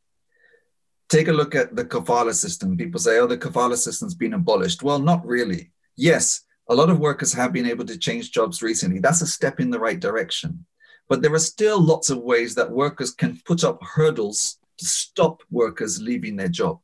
Take 1.09 1.27
a 1.27 1.33
look 1.33 1.55
at 1.55 1.75
the 1.75 1.85
kafala 1.85 2.33
system. 2.33 2.77
People 2.77 2.99
say, 2.99 3.19
oh, 3.19 3.27
the 3.27 3.37
kafala 3.37 3.77
system's 3.77 4.15
been 4.15 4.33
abolished. 4.33 4.83
Well, 4.83 4.99
not 4.99 5.25
really. 5.25 5.71
Yes, 5.95 6.44
a 6.67 6.75
lot 6.75 6.89
of 6.89 6.99
workers 6.99 7.33
have 7.33 7.53
been 7.53 7.67
able 7.67 7.85
to 7.85 7.97
change 7.97 8.31
jobs 8.31 8.61
recently. 8.61 8.99
That's 8.99 9.21
a 9.21 9.27
step 9.27 9.59
in 9.59 9.69
the 9.69 9.79
right 9.79 9.99
direction. 9.99 10.65
But 11.07 11.21
there 11.21 11.33
are 11.33 11.39
still 11.39 11.79
lots 11.79 12.09
of 12.09 12.19
ways 12.19 12.55
that 12.55 12.71
workers 12.71 13.11
can 13.11 13.39
put 13.45 13.63
up 13.63 13.81
hurdles 13.83 14.57
to 14.77 14.85
stop 14.85 15.43
workers 15.51 16.01
leaving 16.01 16.35
their 16.35 16.49
job. 16.49 16.79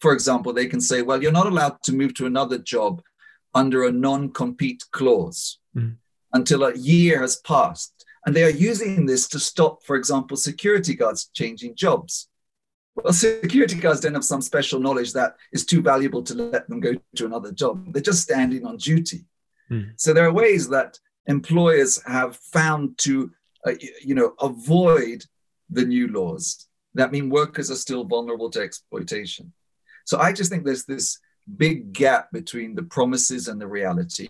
For 0.00 0.12
example, 0.12 0.52
they 0.52 0.66
can 0.66 0.80
say, 0.80 1.02
well, 1.02 1.22
you're 1.22 1.32
not 1.32 1.46
allowed 1.46 1.82
to 1.84 1.94
move 1.94 2.14
to 2.14 2.26
another 2.26 2.58
job 2.58 3.02
under 3.54 3.84
a 3.84 3.92
non 3.92 4.30
compete 4.32 4.84
clause 4.90 5.58
mm. 5.74 5.96
until 6.32 6.64
a 6.64 6.76
year 6.76 7.20
has 7.20 7.36
passed. 7.36 8.04
And 8.26 8.34
they 8.34 8.44
are 8.44 8.50
using 8.50 9.06
this 9.06 9.28
to 9.28 9.38
stop, 9.38 9.82
for 9.82 9.96
example, 9.96 10.36
security 10.36 10.94
guards 10.94 11.30
changing 11.32 11.74
jobs. 11.74 12.28
Well, 12.96 13.12
security 13.12 13.76
guards 13.76 14.00
don't 14.00 14.14
have 14.14 14.24
some 14.24 14.40
special 14.40 14.78
knowledge 14.78 15.12
that 15.14 15.36
is 15.52 15.66
too 15.66 15.82
valuable 15.82 16.22
to 16.22 16.34
let 16.34 16.68
them 16.68 16.80
go 16.80 16.94
to 17.16 17.26
another 17.26 17.50
job. 17.50 17.92
They're 17.92 18.02
just 18.02 18.22
standing 18.22 18.64
on 18.64 18.76
duty. 18.76 19.24
Mm. 19.70 19.92
So 19.96 20.12
there 20.12 20.26
are 20.26 20.32
ways 20.32 20.68
that 20.68 20.98
employers 21.26 22.00
have 22.06 22.36
found 22.36 22.96
to, 22.98 23.32
uh, 23.66 23.72
you 24.02 24.14
know, 24.14 24.34
avoid 24.40 25.24
the 25.70 25.84
new 25.84 26.08
laws 26.08 26.68
that 26.94 27.10
mean 27.10 27.30
workers 27.30 27.70
are 27.70 27.76
still 27.76 28.04
vulnerable 28.04 28.50
to 28.50 28.60
exploitation. 28.60 29.52
So 30.04 30.18
I 30.18 30.32
just 30.32 30.50
think 30.50 30.64
there's 30.64 30.84
this 30.84 31.18
big 31.56 31.92
gap 31.92 32.30
between 32.32 32.74
the 32.74 32.82
promises 32.82 33.48
and 33.48 33.60
the 33.60 33.66
reality 33.66 34.28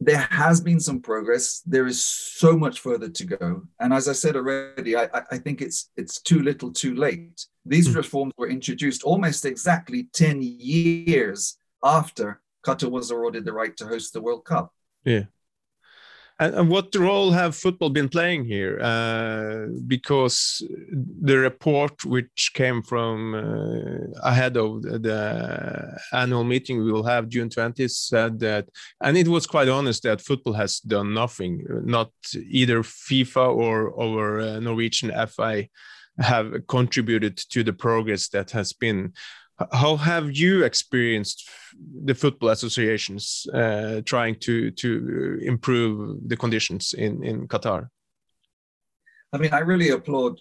there 0.00 0.28
has 0.30 0.60
been 0.60 0.78
some 0.78 1.00
progress. 1.00 1.60
There 1.66 1.86
is 1.86 2.04
so 2.04 2.56
much 2.56 2.80
further 2.80 3.08
to 3.08 3.24
go. 3.24 3.62
And 3.80 3.92
as 3.92 4.08
I 4.08 4.12
said 4.12 4.36
already, 4.36 4.96
I, 4.96 5.08
I 5.30 5.38
think 5.38 5.60
it's 5.60 5.90
it's 5.96 6.20
too 6.22 6.42
little, 6.42 6.72
too 6.72 6.94
late. 6.94 7.44
These 7.66 7.90
hmm. 7.90 7.96
reforms 7.96 8.32
were 8.36 8.48
introduced 8.48 9.02
almost 9.02 9.44
exactly 9.44 10.08
10 10.12 10.40
years 10.42 11.58
after 11.82 12.40
Qatar 12.64 12.90
was 12.90 13.10
awarded 13.10 13.44
the 13.44 13.52
right 13.52 13.76
to 13.76 13.86
host 13.86 14.12
the 14.12 14.20
World 14.20 14.44
Cup. 14.44 14.72
Yeah. 15.04 15.24
And, 16.40 16.54
and 16.54 16.68
what 16.68 16.94
role 16.94 17.32
have 17.32 17.56
football 17.56 17.90
been 17.90 18.08
playing 18.08 18.44
here? 18.44 18.78
Uh, 18.80 19.66
because 19.86 20.62
the 21.20 21.38
report 21.38 22.04
which 22.04 22.52
came 22.54 22.82
from 22.82 23.34
uh, 23.34 24.20
ahead 24.22 24.56
of 24.56 24.82
the, 24.82 24.98
the, 24.98 25.98
annual 26.12 26.44
meeting 26.44 26.82
we 26.82 26.92
will 26.92 27.02
have 27.02 27.28
June 27.28 27.48
20th 27.48 27.90
said 27.90 28.38
that, 28.40 28.68
and 29.02 29.16
it 29.16 29.28
was 29.28 29.46
quite 29.46 29.68
honest 29.68 30.04
that 30.04 30.20
football 30.20 30.52
has 30.52 30.80
done 30.80 31.12
nothing, 31.12 31.64
not 31.84 32.12
either 32.50 32.82
FIFA 32.82 33.54
or 33.54 34.00
our 34.00 34.40
uh, 34.40 34.60
Norwegian 34.60 35.12
FI 35.26 35.68
have 36.20 36.52
contributed 36.66 37.36
to 37.36 37.62
the 37.62 37.72
progress 37.72 38.28
that 38.28 38.50
has 38.50 38.72
been 38.72 39.12
how 39.72 39.96
have 39.96 40.36
you 40.36 40.64
experienced 40.64 41.48
the 42.04 42.14
football 42.14 42.50
associations 42.50 43.46
uh, 43.52 44.00
trying 44.04 44.36
to 44.40 44.70
to 44.72 45.38
improve 45.42 46.28
the 46.28 46.36
conditions 46.36 46.94
in 46.94 47.24
in 47.24 47.48
Qatar? 47.48 47.88
I 49.32 49.38
mean, 49.38 49.52
I 49.52 49.58
really 49.58 49.90
applaud 49.90 50.40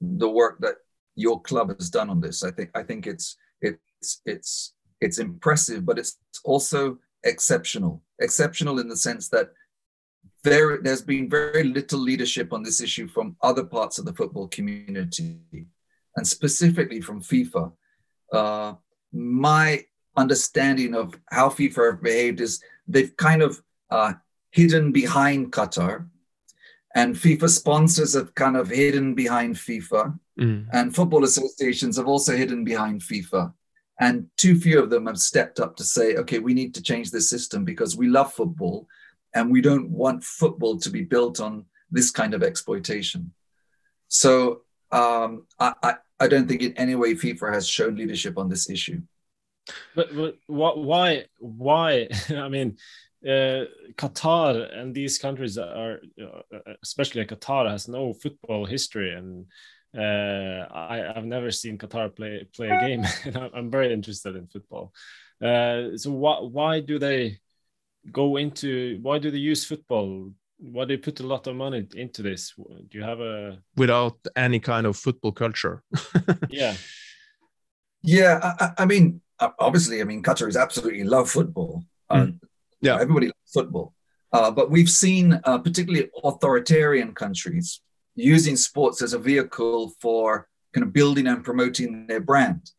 the 0.00 0.28
work 0.28 0.58
that 0.60 0.76
your 1.14 1.40
club 1.40 1.68
has 1.78 1.90
done 1.90 2.10
on 2.10 2.20
this. 2.20 2.42
I 2.42 2.50
think 2.50 2.70
I 2.74 2.82
think 2.82 3.06
it's 3.06 3.36
it's 3.60 4.20
it's 4.26 4.74
it's 5.00 5.18
impressive, 5.18 5.86
but 5.86 5.98
it's 5.98 6.18
also 6.44 6.98
exceptional. 7.22 8.02
Exceptional 8.18 8.80
in 8.80 8.88
the 8.88 8.96
sense 8.96 9.28
that 9.28 9.50
there 10.42 10.78
there's 10.82 11.02
been 11.02 11.30
very 11.30 11.62
little 11.62 12.00
leadership 12.00 12.52
on 12.52 12.64
this 12.64 12.80
issue 12.80 13.06
from 13.06 13.36
other 13.42 13.64
parts 13.64 13.98
of 13.98 14.04
the 14.04 14.12
football 14.12 14.48
community, 14.48 15.38
and 16.16 16.26
specifically 16.26 17.00
from 17.00 17.22
FIFA 17.22 17.72
uh, 18.34 18.74
my 19.12 19.84
understanding 20.16 20.94
of 20.94 21.18
how 21.30 21.48
FIFA 21.48 21.92
have 21.92 22.02
behaved 22.02 22.40
is 22.40 22.62
they've 22.86 23.16
kind 23.16 23.42
of 23.42 23.62
uh, 23.90 24.14
hidden 24.50 24.92
behind 24.92 25.52
Qatar, 25.52 26.08
and 26.94 27.14
FIFA 27.16 27.48
sponsors 27.48 28.14
have 28.14 28.34
kind 28.34 28.56
of 28.56 28.68
hidden 28.68 29.14
behind 29.14 29.56
FIFA, 29.56 30.18
mm. 30.38 30.66
and 30.72 30.94
football 30.94 31.24
associations 31.24 31.96
have 31.96 32.06
also 32.06 32.36
hidden 32.36 32.64
behind 32.64 33.00
FIFA. 33.00 33.52
And 34.00 34.26
too 34.36 34.58
few 34.58 34.82
of 34.82 34.90
them 34.90 35.06
have 35.06 35.18
stepped 35.18 35.60
up 35.60 35.76
to 35.76 35.84
say, 35.84 36.16
okay, 36.16 36.40
we 36.40 36.52
need 36.52 36.74
to 36.74 36.82
change 36.82 37.10
this 37.10 37.30
system 37.30 37.64
because 37.64 37.96
we 37.96 38.08
love 38.08 38.32
football 38.32 38.88
and 39.34 39.50
we 39.50 39.60
don't 39.60 39.88
want 39.90 40.24
football 40.24 40.78
to 40.78 40.90
be 40.90 41.02
built 41.02 41.40
on 41.40 41.64
this 41.90 42.10
kind 42.10 42.34
of 42.34 42.42
exploitation. 42.42 43.32
So 44.08 44.62
um, 44.94 45.46
I, 45.58 45.96
I 46.20 46.28
don't 46.28 46.46
think 46.46 46.62
in 46.62 46.76
any 46.76 46.94
way 46.94 47.14
FIFA 47.14 47.52
has 47.52 47.66
shown 47.68 47.96
leadership 47.96 48.38
on 48.38 48.48
this 48.48 48.70
issue. 48.70 49.02
But, 49.94 50.14
but 50.14 50.38
why? 50.46 51.26
Why? 51.38 52.08
I 52.30 52.48
mean, 52.48 52.76
uh, 53.24 53.64
Qatar 53.96 54.78
and 54.78 54.94
these 54.94 55.18
countries 55.18 55.58
are, 55.58 56.00
uh, 56.22 56.72
especially 56.82 57.24
Qatar, 57.24 57.68
has 57.68 57.88
no 57.88 58.12
football 58.12 58.66
history, 58.66 59.14
and 59.14 59.46
uh, 59.96 60.66
I, 60.72 61.12
have 61.14 61.24
never 61.24 61.50
seen 61.50 61.78
Qatar 61.78 62.14
play 62.14 62.46
play 62.54 62.68
a 62.68 62.80
game, 62.80 63.04
I'm 63.54 63.70
very 63.70 63.92
interested 63.92 64.36
in 64.36 64.46
football. 64.46 64.92
Uh, 65.42 65.96
so 65.96 66.10
why 66.10 66.40
why 66.40 66.80
do 66.80 66.98
they 66.98 67.38
go 68.12 68.36
into? 68.36 68.98
Why 69.02 69.18
do 69.18 69.30
they 69.30 69.38
use 69.38 69.64
football 69.64 70.30
why 70.58 70.84
do 70.84 70.94
you 70.94 70.98
put 70.98 71.20
a 71.20 71.26
lot 71.26 71.46
of 71.46 71.56
money 71.56 71.86
into 71.94 72.22
this? 72.22 72.54
Do 72.56 72.98
you 72.98 73.02
have 73.02 73.20
a 73.20 73.58
without 73.76 74.18
any 74.36 74.60
kind 74.60 74.86
of 74.86 74.96
football 74.96 75.32
culture? 75.32 75.82
yeah, 76.48 76.74
yeah. 78.02 78.54
I, 78.60 78.82
I, 78.82 78.86
mean, 78.86 79.20
obviously, 79.58 80.00
I 80.00 80.04
mean, 80.04 80.22
Qataris 80.22 80.60
absolutely 80.60 81.04
love 81.04 81.30
football. 81.30 81.84
Mm. 82.10 82.38
yeah, 82.80 82.94
everybody 83.00 83.26
loves 83.26 83.52
football. 83.52 83.94
Uh, 84.32 84.50
but 84.50 84.70
we've 84.70 84.90
seen, 84.90 85.40
uh, 85.44 85.58
particularly 85.58 86.10
authoritarian 86.24 87.14
countries, 87.14 87.80
using 88.14 88.56
sports 88.56 89.02
as 89.02 89.12
a 89.12 89.18
vehicle 89.18 89.92
for 90.00 90.48
kind 90.72 90.84
of 90.84 90.92
building 90.92 91.26
and 91.26 91.44
promoting 91.44 92.06
their 92.06 92.20
brand. 92.20 92.70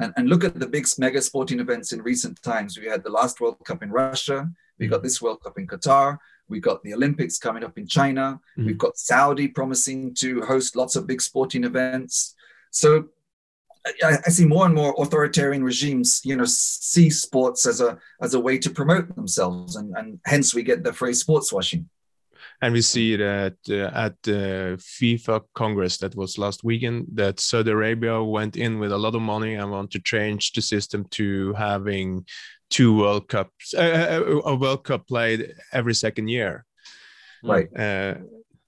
And, 0.00 0.12
and 0.16 0.28
look 0.28 0.44
at 0.44 0.58
the 0.58 0.66
big 0.66 0.86
mega 0.98 1.22
sporting 1.22 1.60
events 1.60 1.92
in 1.92 2.02
recent 2.02 2.42
times. 2.42 2.78
We 2.78 2.86
had 2.86 3.04
the 3.04 3.10
last 3.10 3.40
World 3.40 3.58
Cup 3.64 3.82
in 3.82 3.90
Russia. 3.90 4.48
We 4.78 4.88
got 4.88 5.02
this 5.02 5.22
World 5.22 5.42
Cup 5.42 5.58
in 5.58 5.66
Qatar. 5.66 6.18
We've 6.48 6.62
got 6.62 6.82
the 6.82 6.94
Olympics 6.94 7.38
coming 7.38 7.64
up 7.64 7.78
in 7.78 7.86
China. 7.86 8.40
Mm. 8.58 8.66
We've 8.66 8.78
got 8.78 8.98
Saudi 8.98 9.48
promising 9.48 10.14
to 10.16 10.42
host 10.42 10.76
lots 10.76 10.96
of 10.96 11.06
big 11.06 11.20
sporting 11.20 11.64
events. 11.64 12.34
So 12.70 13.08
I, 14.02 14.18
I, 14.26 14.30
see 14.30 14.46
more 14.46 14.66
and 14.66 14.74
more 14.74 14.94
authoritarian 14.98 15.62
regimes, 15.62 16.20
you 16.24 16.36
know, 16.36 16.44
see 16.46 17.10
sports 17.10 17.66
as 17.66 17.80
a 17.80 17.98
as 18.22 18.34
a 18.34 18.40
way 18.40 18.56
to 18.58 18.70
promote 18.70 19.14
themselves, 19.14 19.76
and, 19.76 19.94
and 19.96 20.18
hence 20.24 20.54
we 20.54 20.62
get 20.62 20.82
the 20.82 20.92
phrase 20.92 21.20
sports 21.20 21.52
washing. 21.52 21.88
And 22.62 22.72
we 22.72 22.80
see 22.80 23.16
that 23.16 23.56
uh, 23.68 23.90
at 23.94 24.14
the 24.22 24.78
FIFA 24.78 25.42
Congress 25.54 25.98
that 25.98 26.14
was 26.14 26.38
last 26.38 26.64
weekend, 26.64 27.06
that 27.12 27.40
Saudi 27.40 27.70
Arabia 27.70 28.22
went 28.22 28.56
in 28.56 28.78
with 28.78 28.92
a 28.92 28.96
lot 28.96 29.14
of 29.14 29.20
money 29.20 29.54
and 29.54 29.70
want 29.70 29.90
to 29.90 30.00
change 30.00 30.52
the 30.52 30.62
system 30.62 31.04
to 31.10 31.52
having 31.54 32.24
two 32.70 32.96
World 32.96 33.28
Cups, 33.28 33.74
uh, 33.74 33.80
uh, 33.80 34.40
a 34.44 34.54
World 34.54 34.84
Cup 34.84 35.06
played 35.06 35.54
every 35.72 35.94
second 35.94 36.28
year. 36.28 36.64
Right. 37.42 37.68
Uh, 37.76 38.14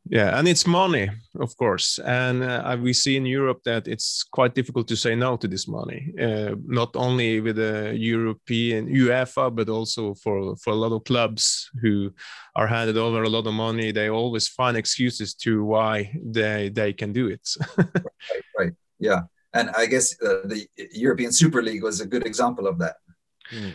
Yeah, 0.09 0.39
and 0.39 0.47
it's 0.47 0.67
money, 0.67 1.11
of 1.41 1.57
course, 1.57 1.99
and 1.99 2.45
uh, 2.45 2.77
we 2.81 2.93
see 2.93 3.17
in 3.17 3.27
Europe 3.27 3.63
that 3.65 3.89
it's 3.89 4.23
quite 4.23 4.55
difficult 4.55 4.87
to 4.89 4.97
say 4.97 5.17
no 5.17 5.37
to 5.37 5.49
this 5.49 5.67
money. 5.67 6.13
Uh, 6.21 6.55
not 6.65 6.95
only 6.95 7.41
with 7.41 7.57
the 7.57 7.93
European 7.97 8.87
UEFA, 8.87 9.51
but 9.51 9.69
also 9.69 10.15
for 10.15 10.57
for 10.57 10.73
a 10.73 10.77
lot 10.77 10.93
of 10.93 11.03
clubs 11.05 11.69
who 11.83 12.13
are 12.55 12.69
handed 12.69 12.97
over 12.97 13.25
a 13.25 13.29
lot 13.29 13.47
of 13.47 13.55
money. 13.55 13.93
They 13.93 14.09
always 14.09 14.49
find 14.49 14.77
excuses 14.77 15.35
to 15.43 15.65
why 15.65 16.13
they 16.33 16.71
they 16.71 16.93
can 16.93 17.13
do 17.13 17.27
it. 17.27 17.49
right, 17.77 18.45
right, 18.59 18.75
yeah, 18.99 19.23
and 19.53 19.71
I 19.71 19.87
guess 19.87 20.15
uh, 20.23 20.47
the 20.47 20.69
European 20.93 21.33
Super 21.33 21.63
League 21.63 21.83
was 21.83 22.01
a 22.01 22.07
good 22.07 22.27
example 22.27 22.69
of 22.69 22.79
that. 22.79 22.97
Mm. 23.53 23.73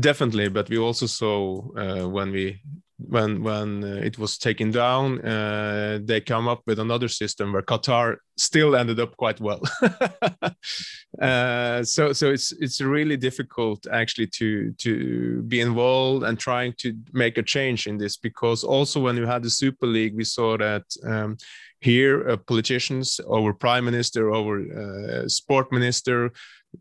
Definitely, 0.00 0.48
but 0.48 0.68
we 0.68 0.78
also 0.78 1.06
saw 1.06 1.60
uh, 1.76 2.08
when 2.08 2.30
we 2.30 2.60
when 2.96 3.42
when 3.42 3.82
uh, 3.82 4.00
it 4.04 4.18
was 4.18 4.38
taken 4.38 4.70
down, 4.70 5.20
uh, 5.20 5.98
they 6.02 6.20
come 6.20 6.46
up 6.46 6.62
with 6.66 6.78
another 6.78 7.08
system 7.08 7.52
where 7.52 7.62
Qatar 7.62 8.16
still 8.36 8.76
ended 8.76 9.00
up 9.00 9.16
quite 9.16 9.40
well. 9.40 9.60
uh, 11.20 11.82
so 11.82 12.12
so 12.12 12.30
it's 12.30 12.52
it's 12.52 12.80
really 12.80 13.16
difficult 13.16 13.86
actually 13.90 14.28
to 14.28 14.72
to 14.78 15.42
be 15.42 15.60
involved 15.60 16.24
and 16.24 16.38
trying 16.38 16.72
to 16.78 16.94
make 17.12 17.36
a 17.36 17.42
change 17.42 17.88
in 17.88 17.98
this 17.98 18.16
because 18.16 18.62
also 18.62 19.00
when 19.00 19.16
you 19.16 19.26
had 19.26 19.42
the 19.42 19.50
Super 19.50 19.86
League, 19.86 20.14
we 20.14 20.24
saw 20.24 20.56
that 20.56 20.84
um, 21.04 21.36
here 21.80 22.28
uh, 22.28 22.36
politicians, 22.36 23.20
our 23.30 23.52
prime 23.52 23.84
minister, 23.84 24.32
our 24.32 24.60
uh, 24.72 25.28
sport 25.28 25.72
minister, 25.72 26.30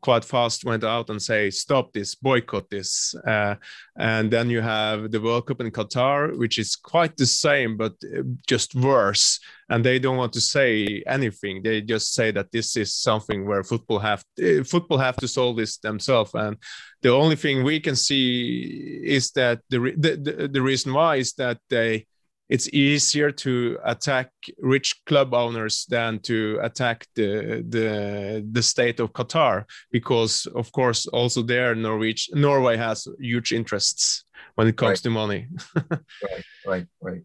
quite 0.02 0.26
fast 0.26 0.66
went 0.66 0.84
out 0.84 1.10
and 1.10 1.22
say 1.22 1.50
stop 1.50 1.94
this 1.94 2.16
boycott 2.16 2.70
this. 2.70 3.16
Uh, 3.28 3.56
and 3.98 4.32
then 4.32 4.50
you 4.50 4.62
have 4.62 5.12
the 5.12 5.22
world 5.22 5.48
cup 5.48 5.62
in 5.62 5.72
qatar 5.72 6.38
which 6.38 6.58
is 6.58 6.76
quite 6.76 7.16
the 7.18 7.26
same 7.26 7.78
but 7.78 7.94
uh, 8.04 8.22
just 8.48 8.76
worse. 8.76 9.40
And 9.70 9.84
they 9.84 9.98
don't 9.98 10.18
want 10.18 10.34
to 10.34 10.42
say 10.42 11.04
anything. 11.08 11.64
They 11.64 11.82
just 11.82 12.14
say 12.14 12.32
that 12.32 12.52
this 12.52 12.76
is 12.76 12.94
something 12.94 13.48
where 13.48 13.64
football 13.64 14.00
have 14.00 14.24
uh, 14.42 14.64
football 14.64 14.98
have 14.98 15.16
to 15.18 15.28
solve 15.28 15.58
this 15.58 15.78
themselves. 15.78 16.32
And 16.34 16.58
the 17.02 17.10
only 17.10 17.36
thing 17.36 17.64
we 17.64 17.80
can 17.80 17.96
see 17.96 19.02
is 19.04 19.32
that 19.32 19.62
the, 19.70 19.80
the, 19.98 20.16
the, 20.16 20.48
the 20.48 20.62
reason 20.62 20.94
why 20.94 21.18
is 21.18 21.34
that 21.34 21.60
they 21.70 22.06
it's 22.50 22.70
easier 22.74 23.32
to 23.32 23.78
attack 23.84 24.30
rich 24.60 25.02
club 25.06 25.34
owners 25.34 25.86
than 25.90 26.20
to 26.20 26.60
attack 26.62 27.08
the 27.16 27.64
the 27.68 28.46
the 28.52 28.62
state 28.62 29.00
of 29.00 29.14
Qatar 29.14 29.66
because 29.92 30.46
of 30.56 30.72
course 30.72 31.08
also 31.08 31.42
there 31.42 31.76
Norwich 31.76 32.30
Norway 32.34 32.78
has 32.78 33.08
huge 33.20 33.54
interests 33.54 34.26
when 34.56 34.68
it 34.68 34.78
comes 34.78 34.90
right. 34.90 35.04
to 35.04 35.10
money. 35.10 35.48
right, 35.90 36.44
right, 36.66 36.88
right. 37.02 37.22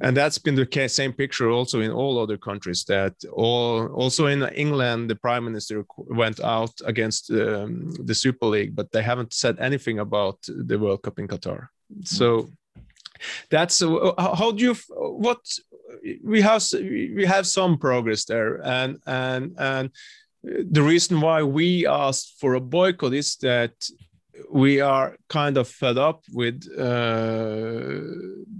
And 0.00 0.16
that's 0.16 0.38
been 0.38 0.54
the 0.54 0.64
case, 0.64 0.94
same 0.94 1.12
picture 1.12 1.50
also 1.50 1.80
in 1.80 1.90
all 1.90 2.18
other 2.18 2.38
countries. 2.38 2.84
That 2.84 3.14
all 3.32 3.86
also 3.88 4.26
in 4.26 4.42
England, 4.54 5.10
the 5.10 5.16
prime 5.16 5.44
minister 5.44 5.84
went 5.96 6.40
out 6.40 6.72
against 6.84 7.30
um, 7.30 7.90
the 7.90 8.14
Super 8.14 8.46
League, 8.46 8.74
but 8.74 8.90
they 8.92 9.02
haven't 9.02 9.32
said 9.32 9.58
anything 9.58 9.98
about 9.98 10.38
the 10.46 10.78
World 10.78 11.02
Cup 11.02 11.18
in 11.18 11.28
Qatar. 11.28 11.66
So 12.04 12.48
that's 13.50 13.82
uh, 13.82 14.12
how 14.18 14.52
do 14.52 14.64
you 14.64 14.76
what 14.98 15.40
we 16.24 16.40
have 16.40 16.62
we 16.72 17.24
have 17.26 17.46
some 17.46 17.78
progress 17.78 18.24
there 18.24 18.64
and 18.66 18.98
and 19.06 19.54
and 19.58 19.90
the 20.42 20.82
reason 20.82 21.20
why 21.20 21.42
we 21.42 21.86
asked 21.86 22.36
for 22.40 22.54
a 22.54 22.60
boycott 22.60 23.12
is 23.14 23.36
that 23.36 23.72
we 24.50 24.80
are 24.80 25.16
kind 25.28 25.56
of 25.56 25.68
fed 25.68 25.98
up 25.98 26.24
with 26.32 26.66
uh, 26.78 28.00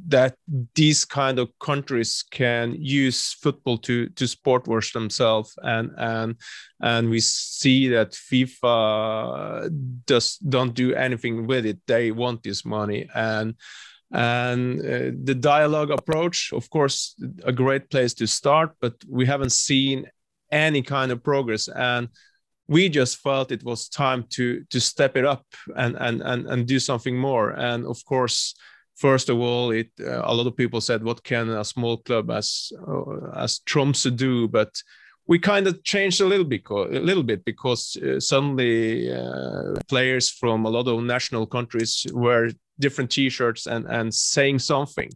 that 0.08 0.34
these 0.74 1.04
kind 1.04 1.38
of 1.38 1.48
countries 1.58 2.24
can 2.30 2.74
use 2.78 3.32
football 3.32 3.78
to 3.78 4.08
to 4.10 4.26
sport 4.28 4.66
wash 4.68 4.92
themselves 4.92 5.54
and 5.62 5.90
and 5.96 6.36
and 6.80 7.10
we 7.10 7.20
see 7.20 7.88
that 7.88 8.12
FIFA 8.12 9.70
does 10.06 10.36
don't 10.36 10.74
do 10.74 10.94
anything 10.94 11.46
with 11.46 11.66
it. 11.66 11.78
They 11.86 12.10
want 12.10 12.42
this 12.42 12.64
money 12.64 13.08
and 13.14 13.54
and 14.12 14.80
uh, 14.80 15.10
the 15.24 15.34
dialogue 15.34 15.90
approach 15.90 16.52
of 16.52 16.68
course 16.68 17.16
a 17.44 17.52
great 17.52 17.88
place 17.90 18.12
to 18.12 18.26
start 18.26 18.70
but 18.80 18.94
we 19.08 19.24
haven't 19.24 19.52
seen 19.52 20.06
any 20.52 20.82
kind 20.82 21.10
of 21.10 21.24
progress. 21.24 21.68
And 21.68 22.08
we 22.68 22.88
just 22.88 23.18
felt 23.18 23.50
it 23.50 23.64
was 23.64 23.88
time 23.88 24.24
to 24.30 24.62
to 24.70 24.80
step 24.80 25.16
it 25.16 25.24
up 25.24 25.44
and 25.76 25.96
and 25.96 26.22
and, 26.22 26.46
and 26.46 26.66
do 26.66 26.78
something 26.78 27.16
more. 27.16 27.50
And 27.50 27.86
of 27.86 28.04
course 28.04 28.54
first 28.94 29.28
of 29.30 29.38
all 29.40 29.72
it 29.72 29.90
uh, 30.00 30.20
a 30.24 30.34
lot 30.34 30.46
of 30.46 30.56
people 30.56 30.80
said 30.80 31.02
what 31.02 31.24
can 31.24 31.48
a 31.48 31.64
small 31.64 31.96
club 31.96 32.30
as 32.30 32.70
uh, 32.86 33.30
as 33.36 33.60
Tromsø 33.60 34.14
do? 34.14 34.46
But 34.46 34.70
we 35.26 35.38
kind 35.38 35.66
of 35.66 35.82
changed 35.84 36.20
a 36.20 36.26
little 36.26 36.44
bit, 36.44 36.62
a 36.68 37.00
little 37.00 37.22
bit 37.22 37.44
because 37.44 37.96
uh, 37.96 38.18
suddenly 38.18 39.10
uh, 39.10 39.74
players 39.88 40.28
from 40.28 40.66
a 40.66 40.70
lot 40.70 40.88
of 40.88 41.02
national 41.04 41.46
countries 41.46 42.06
were 42.12 42.50
different 42.78 43.10
T-shirts 43.10 43.66
and 43.66 43.86
and 43.86 44.14
saying 44.14 44.60
something, 44.60 45.10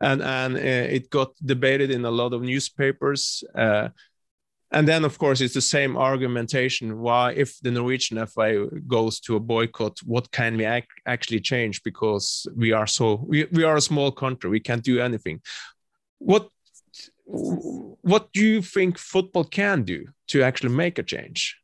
and 0.00 0.22
and 0.22 0.56
uh, 0.56 0.94
it 0.96 1.10
got 1.10 1.32
debated 1.44 1.90
in 1.90 2.04
a 2.04 2.10
lot 2.10 2.32
of 2.32 2.42
newspapers. 2.42 3.44
Uh, 3.54 3.88
and 4.72 4.86
then, 4.86 5.04
of 5.04 5.18
course, 5.18 5.40
it's 5.40 5.54
the 5.54 5.60
same 5.60 5.96
argumentation. 5.96 7.00
Why, 7.00 7.32
if 7.32 7.58
the 7.60 7.72
Norwegian 7.72 8.24
FA 8.26 8.68
goes 8.86 9.18
to 9.20 9.34
a 9.34 9.40
boycott, 9.40 9.98
what 10.04 10.30
can 10.30 10.56
we 10.56 10.64
ac 10.64 10.86
actually 11.06 11.40
change? 11.40 11.82
Because 11.82 12.46
we 12.56 12.70
are 12.72 12.86
so 12.86 13.24
we, 13.26 13.46
we 13.50 13.64
are 13.64 13.76
a 13.76 13.80
small 13.80 14.12
country, 14.12 14.48
we 14.48 14.60
can't 14.60 14.84
do 14.84 15.00
anything. 15.00 15.40
What 16.18 16.48
what 17.24 18.32
do 18.32 18.44
you 18.44 18.62
think 18.62 18.98
football 18.98 19.44
can 19.44 19.82
do 19.82 20.06
to 20.28 20.42
actually 20.42 20.74
make 20.74 20.98
a 20.98 21.02
change? 21.02 21.59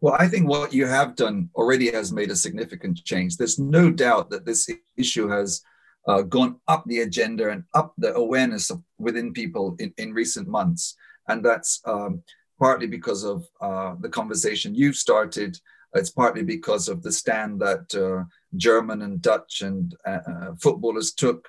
Well, 0.00 0.16
I 0.18 0.28
think 0.28 0.48
what 0.48 0.72
you 0.72 0.86
have 0.86 1.16
done 1.16 1.50
already 1.54 1.90
has 1.92 2.12
made 2.12 2.30
a 2.30 2.36
significant 2.36 3.04
change. 3.04 3.36
There's 3.36 3.58
no 3.58 3.90
doubt 3.90 4.30
that 4.30 4.44
this 4.44 4.68
issue 4.96 5.28
has 5.28 5.62
uh, 6.06 6.22
gone 6.22 6.56
up 6.68 6.84
the 6.86 7.00
agenda 7.00 7.50
and 7.50 7.64
up 7.74 7.94
the 7.98 8.14
awareness 8.14 8.70
of, 8.70 8.82
within 8.98 9.32
people 9.32 9.76
in, 9.78 9.92
in 9.98 10.12
recent 10.12 10.48
months. 10.48 10.96
And 11.28 11.44
that's 11.44 11.80
um, 11.84 12.22
partly 12.58 12.86
because 12.86 13.24
of 13.24 13.46
uh, 13.60 13.96
the 14.00 14.08
conversation 14.08 14.74
you've 14.74 14.96
started. 14.96 15.58
It's 15.94 16.10
partly 16.10 16.42
because 16.42 16.88
of 16.88 17.02
the 17.02 17.12
stand 17.12 17.60
that 17.60 17.94
uh, 17.94 18.24
German 18.56 19.02
and 19.02 19.20
Dutch 19.20 19.62
and 19.62 19.94
uh, 20.06 20.18
uh, 20.28 20.54
footballers 20.60 21.12
took, 21.12 21.48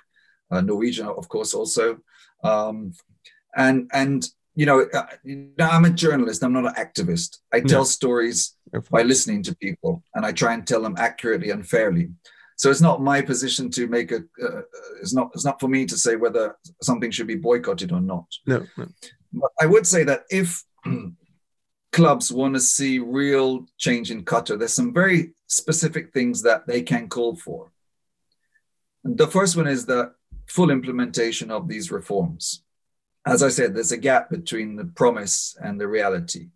uh, 0.51 0.61
Norwegian, 0.61 1.07
of 1.07 1.27
course, 1.27 1.53
also. 1.53 1.99
Um, 2.43 2.93
and 3.55 3.89
and 3.93 4.27
you 4.57 4.65
know, 4.65 4.87
uh, 4.91 5.05
I'm 5.61 5.85
a 5.85 5.91
journalist. 5.91 6.43
I'm 6.43 6.51
not 6.51 6.65
an 6.65 6.73
activist. 6.73 7.37
I 7.53 7.59
tell 7.59 7.85
stories 7.85 8.55
by 8.89 9.03
listening 9.03 9.43
to 9.43 9.55
people, 9.55 10.03
and 10.15 10.25
I 10.25 10.31
try 10.31 10.55
and 10.55 10.65
tell 10.65 10.81
them 10.81 10.95
accurately 10.97 11.51
and 11.51 11.65
fairly. 11.65 12.09
So 12.55 12.71
it's 12.71 12.81
not 12.81 12.99
my 12.99 13.21
position 13.21 13.69
to 13.71 13.85
make 13.85 14.11
a. 14.11 14.23
Uh, 14.43 14.61
it's 14.99 15.13
not. 15.13 15.29
It's 15.35 15.45
not 15.45 15.59
for 15.59 15.67
me 15.67 15.85
to 15.85 15.95
say 15.95 16.15
whether 16.15 16.57
something 16.81 17.11
should 17.11 17.27
be 17.27 17.35
boycotted 17.35 17.91
or 17.91 18.01
not. 18.01 18.25
No. 18.47 18.65
no. 18.77 18.87
But 19.31 19.51
I 19.61 19.67
would 19.67 19.85
say 19.85 20.03
that 20.05 20.23
if 20.31 20.63
clubs 21.91 22.31
want 22.31 22.55
to 22.55 22.59
see 22.59 22.97
real 22.97 23.67
change 23.77 24.09
in 24.09 24.25
Qatar, 24.25 24.57
there's 24.57 24.73
some 24.73 24.91
very 24.91 25.33
specific 25.45 26.13
things 26.13 26.41
that 26.41 26.65
they 26.65 26.81
can 26.81 27.09
call 27.09 27.35
for. 27.35 27.71
And 29.03 29.19
the 29.19 29.27
first 29.27 29.55
one 29.55 29.67
is 29.67 29.85
the 29.85 30.13
full 30.47 30.71
implementation 30.71 31.51
of 31.51 31.67
these 31.67 31.91
reforms 31.91 32.63
as 33.27 33.43
I 33.43 33.49
said, 33.49 33.75
there's 33.75 33.91
a 33.91 33.97
gap 33.97 34.29
between 34.29 34.75
the 34.75 34.85
promise 34.85 35.57
and 35.61 35.79
the 35.79 35.87
reality. 35.87 36.49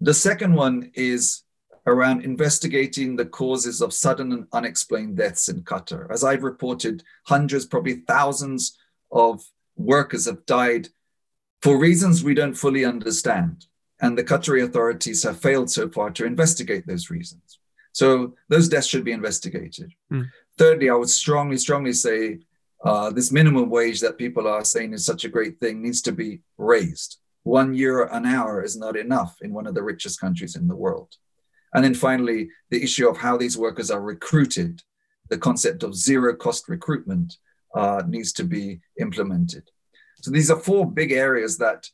The 0.00 0.14
second 0.14 0.54
one 0.54 0.90
is 0.94 1.42
around 1.86 2.24
investigating 2.24 3.16
the 3.16 3.26
causes 3.26 3.80
of 3.80 3.92
sudden 3.92 4.32
and 4.32 4.46
unexplained 4.52 5.16
deaths 5.16 5.48
in 5.48 5.62
Qatar. 5.62 6.10
As 6.10 6.24
I've 6.24 6.42
reported, 6.42 7.02
hundreds, 7.24 7.66
probably 7.66 7.96
thousands 8.06 8.76
of 9.12 9.42
workers 9.76 10.26
have 10.26 10.46
died 10.46 10.88
for 11.62 11.78
reasons 11.78 12.24
we 12.24 12.34
don't 12.34 12.54
fully 12.54 12.84
understand. 12.84 13.66
And 14.00 14.18
the 14.18 14.24
Qatari 14.24 14.64
authorities 14.64 15.22
have 15.22 15.40
failed 15.40 15.70
so 15.70 15.88
far 15.88 16.10
to 16.10 16.24
investigate 16.24 16.86
those 16.86 17.10
reasons. 17.10 17.58
So 17.92 18.34
those 18.48 18.68
deaths 18.68 18.88
should 18.88 19.04
be 19.04 19.12
investigated. 19.12 19.92
Mm. 20.12 20.28
Thirdly, 20.58 20.90
I 20.90 20.94
would 20.94 21.08
strongly, 21.08 21.56
strongly 21.56 21.92
say 21.92 22.40
uh, 22.84 23.10
this 23.10 23.32
minimum 23.32 23.70
wage 23.70 24.00
that 24.00 24.18
people 24.18 24.46
are 24.46 24.64
saying 24.64 24.92
is 24.92 25.06
such 25.06 25.24
a 25.24 25.28
great 25.28 25.58
thing 25.58 25.82
needs 25.82 26.02
to 26.02 26.12
be 26.12 26.40
raised. 26.58 27.18
One 27.42 27.74
euro 27.74 28.08
an 28.12 28.26
hour 28.26 28.62
is 28.62 28.76
not 28.76 28.96
enough 28.96 29.36
in 29.40 29.52
one 29.52 29.66
of 29.66 29.74
the 29.74 29.82
richest 29.82 30.20
countries 30.20 30.54
in 30.54 30.68
the 30.68 30.76
world. 30.76 31.16
And 31.74 31.82
then 31.82 31.94
finally, 31.94 32.50
the 32.70 32.82
issue 32.82 33.08
of 33.08 33.16
how 33.16 33.36
these 33.36 33.58
workers 33.58 33.90
are 33.90 34.00
recruited, 34.00 34.82
the 35.30 35.38
concept 35.38 35.82
of 35.82 35.96
zero 35.96 36.36
cost 36.36 36.68
recruitment 36.68 37.36
uh, 37.74 38.02
needs 38.06 38.32
to 38.34 38.44
be 38.44 38.80
implemented. 39.00 39.64
So 40.22 40.30
these 40.30 40.50
are 40.50 40.58
four 40.58 40.90
big 40.90 41.10
areas 41.10 41.58
that 41.58 41.88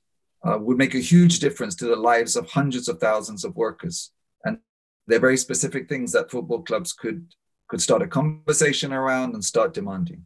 uh, 0.47 0.59
would 0.59 0.77
make 0.77 0.95
a 0.95 0.99
huge 0.99 1.39
difference 1.39 1.75
to 1.77 1.87
the 1.87 1.97
lives 1.97 2.37
of 2.37 2.51
hundreds 2.51 2.89
of 2.89 2.99
thousands 2.99 3.45
of 3.45 3.57
workers. 3.57 4.11
And 4.45 4.59
they're 5.07 5.21
very 5.21 5.37
specific 5.37 5.89
things 5.89 6.13
that 6.13 6.31
football 6.31 6.63
clubs 6.63 6.93
could, 6.93 7.27
could 7.69 7.81
start 7.81 8.03
a 8.03 8.07
conversation 8.07 8.93
around 8.93 9.35
and 9.35 9.45
start 9.45 9.73
demanding. 9.73 10.25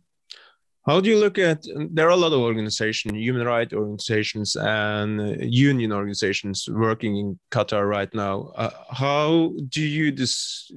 How 0.87 1.01
do 1.01 1.09
you 1.09 1.19
look 1.19 1.39
at? 1.39 1.65
There 1.91 2.07
are 2.07 2.11
a 2.11 2.17
lot 2.17 2.35
of 2.35 2.41
organizations, 2.41 3.17
human 3.17 3.47
rights 3.47 3.73
organizations, 3.73 4.55
and 4.55 5.43
union 5.43 5.93
organizations 5.93 6.69
working 6.69 7.17
in 7.17 7.39
Qatar 7.51 7.89
right 7.89 8.13
now. 8.15 8.53
Uh, 8.55 8.71
how 8.91 9.55
do 9.69 9.81
you 9.81 10.13
this? 10.13 10.71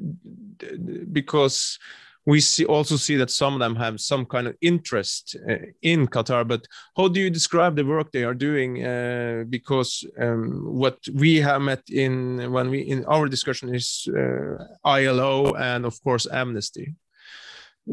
Because 1.12 1.78
we 2.26 2.40
see 2.40 2.66
also 2.66 2.96
see 2.96 3.18
that 3.18 3.32
some 3.32 3.54
of 3.54 3.60
them 3.60 3.76
have 3.76 4.00
some 4.00 4.26
kind 4.26 4.48
of 4.48 4.56
interest 4.62 5.36
uh, 5.50 5.56
in 5.82 6.08
Qatar. 6.08 6.48
But 6.48 6.66
how 6.96 7.10
do 7.10 7.20
you 7.20 7.30
describe 7.30 7.76
the 7.76 7.86
work 7.86 8.12
they 8.12 8.24
are 8.24 8.34
doing? 8.34 8.86
Uh, 8.86 9.44
because 9.50 10.06
um, 10.20 10.62
what 10.66 11.00
we 11.14 11.36
have 11.38 11.62
met 11.62 11.84
in 11.90 12.50
when 12.52 12.70
we 12.70 12.80
in 12.80 13.04
our 13.06 13.28
discussion 13.28 13.76
is 13.76 14.08
uh, 14.08 14.64
ILO 14.86 15.54
and 15.56 15.86
of 15.86 16.02
course 16.02 16.28
Amnesty. 16.32 16.96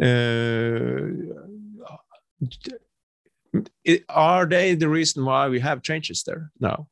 Uh, 0.00 1.55
are 4.09 4.47
they 4.47 4.75
the 4.75 4.88
reason 4.88 5.25
why 5.25 5.49
we 5.49 5.61
have 5.61 5.83
changes 5.83 6.23
there 6.25 6.51
now? 6.61 6.88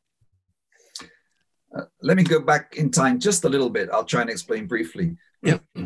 Uh, 1.76 1.85
let 2.02 2.16
me 2.16 2.22
go 2.22 2.40
back 2.40 2.76
in 2.76 2.90
time 2.90 3.18
just 3.18 3.44
a 3.44 3.48
little 3.48 3.70
bit. 3.70 3.88
I'll 3.90 4.05
try 4.05 4.20
and 4.20 4.31
explain 4.31 4.66
briefly. 4.66 5.16
Yeah. 5.42 5.59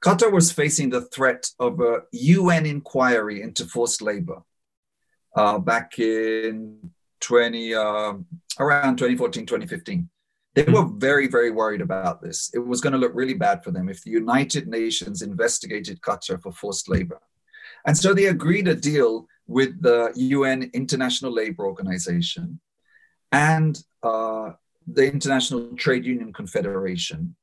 Qatar 0.00 0.32
was 0.32 0.52
facing 0.52 0.90
the 0.90 1.02
threat 1.02 1.50
of 1.58 1.80
a 1.80 2.02
UN 2.12 2.66
inquiry 2.66 3.42
into 3.42 3.64
forced 3.64 4.00
labor 4.00 4.42
uh, 5.34 5.58
back 5.58 5.98
in 5.98 6.92
20, 7.20 7.74
uh, 7.74 8.12
around 8.60 8.96
2014, 8.96 9.44
2015. 9.44 10.08
They 10.54 10.62
were 10.64 10.86
very, 10.86 11.26
very 11.26 11.50
worried 11.50 11.80
about 11.80 12.22
this. 12.22 12.50
It 12.54 12.60
was 12.60 12.80
going 12.80 12.92
to 12.92 12.98
look 12.98 13.12
really 13.14 13.34
bad 13.34 13.62
for 13.62 13.70
them 13.70 13.88
if 13.88 14.02
the 14.02 14.10
United 14.10 14.68
Nations 14.68 15.22
investigated 15.22 16.00
Qatar 16.00 16.40
for 16.40 16.52
forced 16.52 16.88
labor. 16.88 17.20
And 17.86 17.96
so 17.96 18.12
they 18.12 18.26
agreed 18.26 18.68
a 18.68 18.74
deal 18.74 19.26
with 19.46 19.80
the 19.80 20.12
UN 20.14 20.70
International 20.74 21.32
Labour 21.32 21.66
Organization 21.66 22.60
and 23.32 23.82
uh, 24.02 24.50
the 24.86 25.10
International 25.10 25.74
Trade 25.76 26.04
Union 26.04 26.32
Confederation 26.32 27.34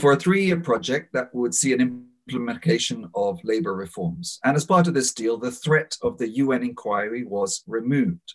for 0.00 0.12
a 0.12 0.16
three 0.16 0.44
year 0.46 0.60
project 0.60 1.12
that 1.12 1.34
would 1.34 1.54
see 1.54 1.72
an 1.72 2.06
implementation 2.26 3.08
of 3.14 3.40
labor 3.42 3.74
reforms. 3.74 4.38
And 4.44 4.56
as 4.56 4.64
part 4.64 4.86
of 4.86 4.94
this 4.94 5.12
deal, 5.12 5.36
the 5.36 5.50
threat 5.50 5.96
of 6.02 6.18
the 6.18 6.28
UN 6.28 6.62
inquiry 6.62 7.24
was 7.24 7.62
removed. 7.66 8.34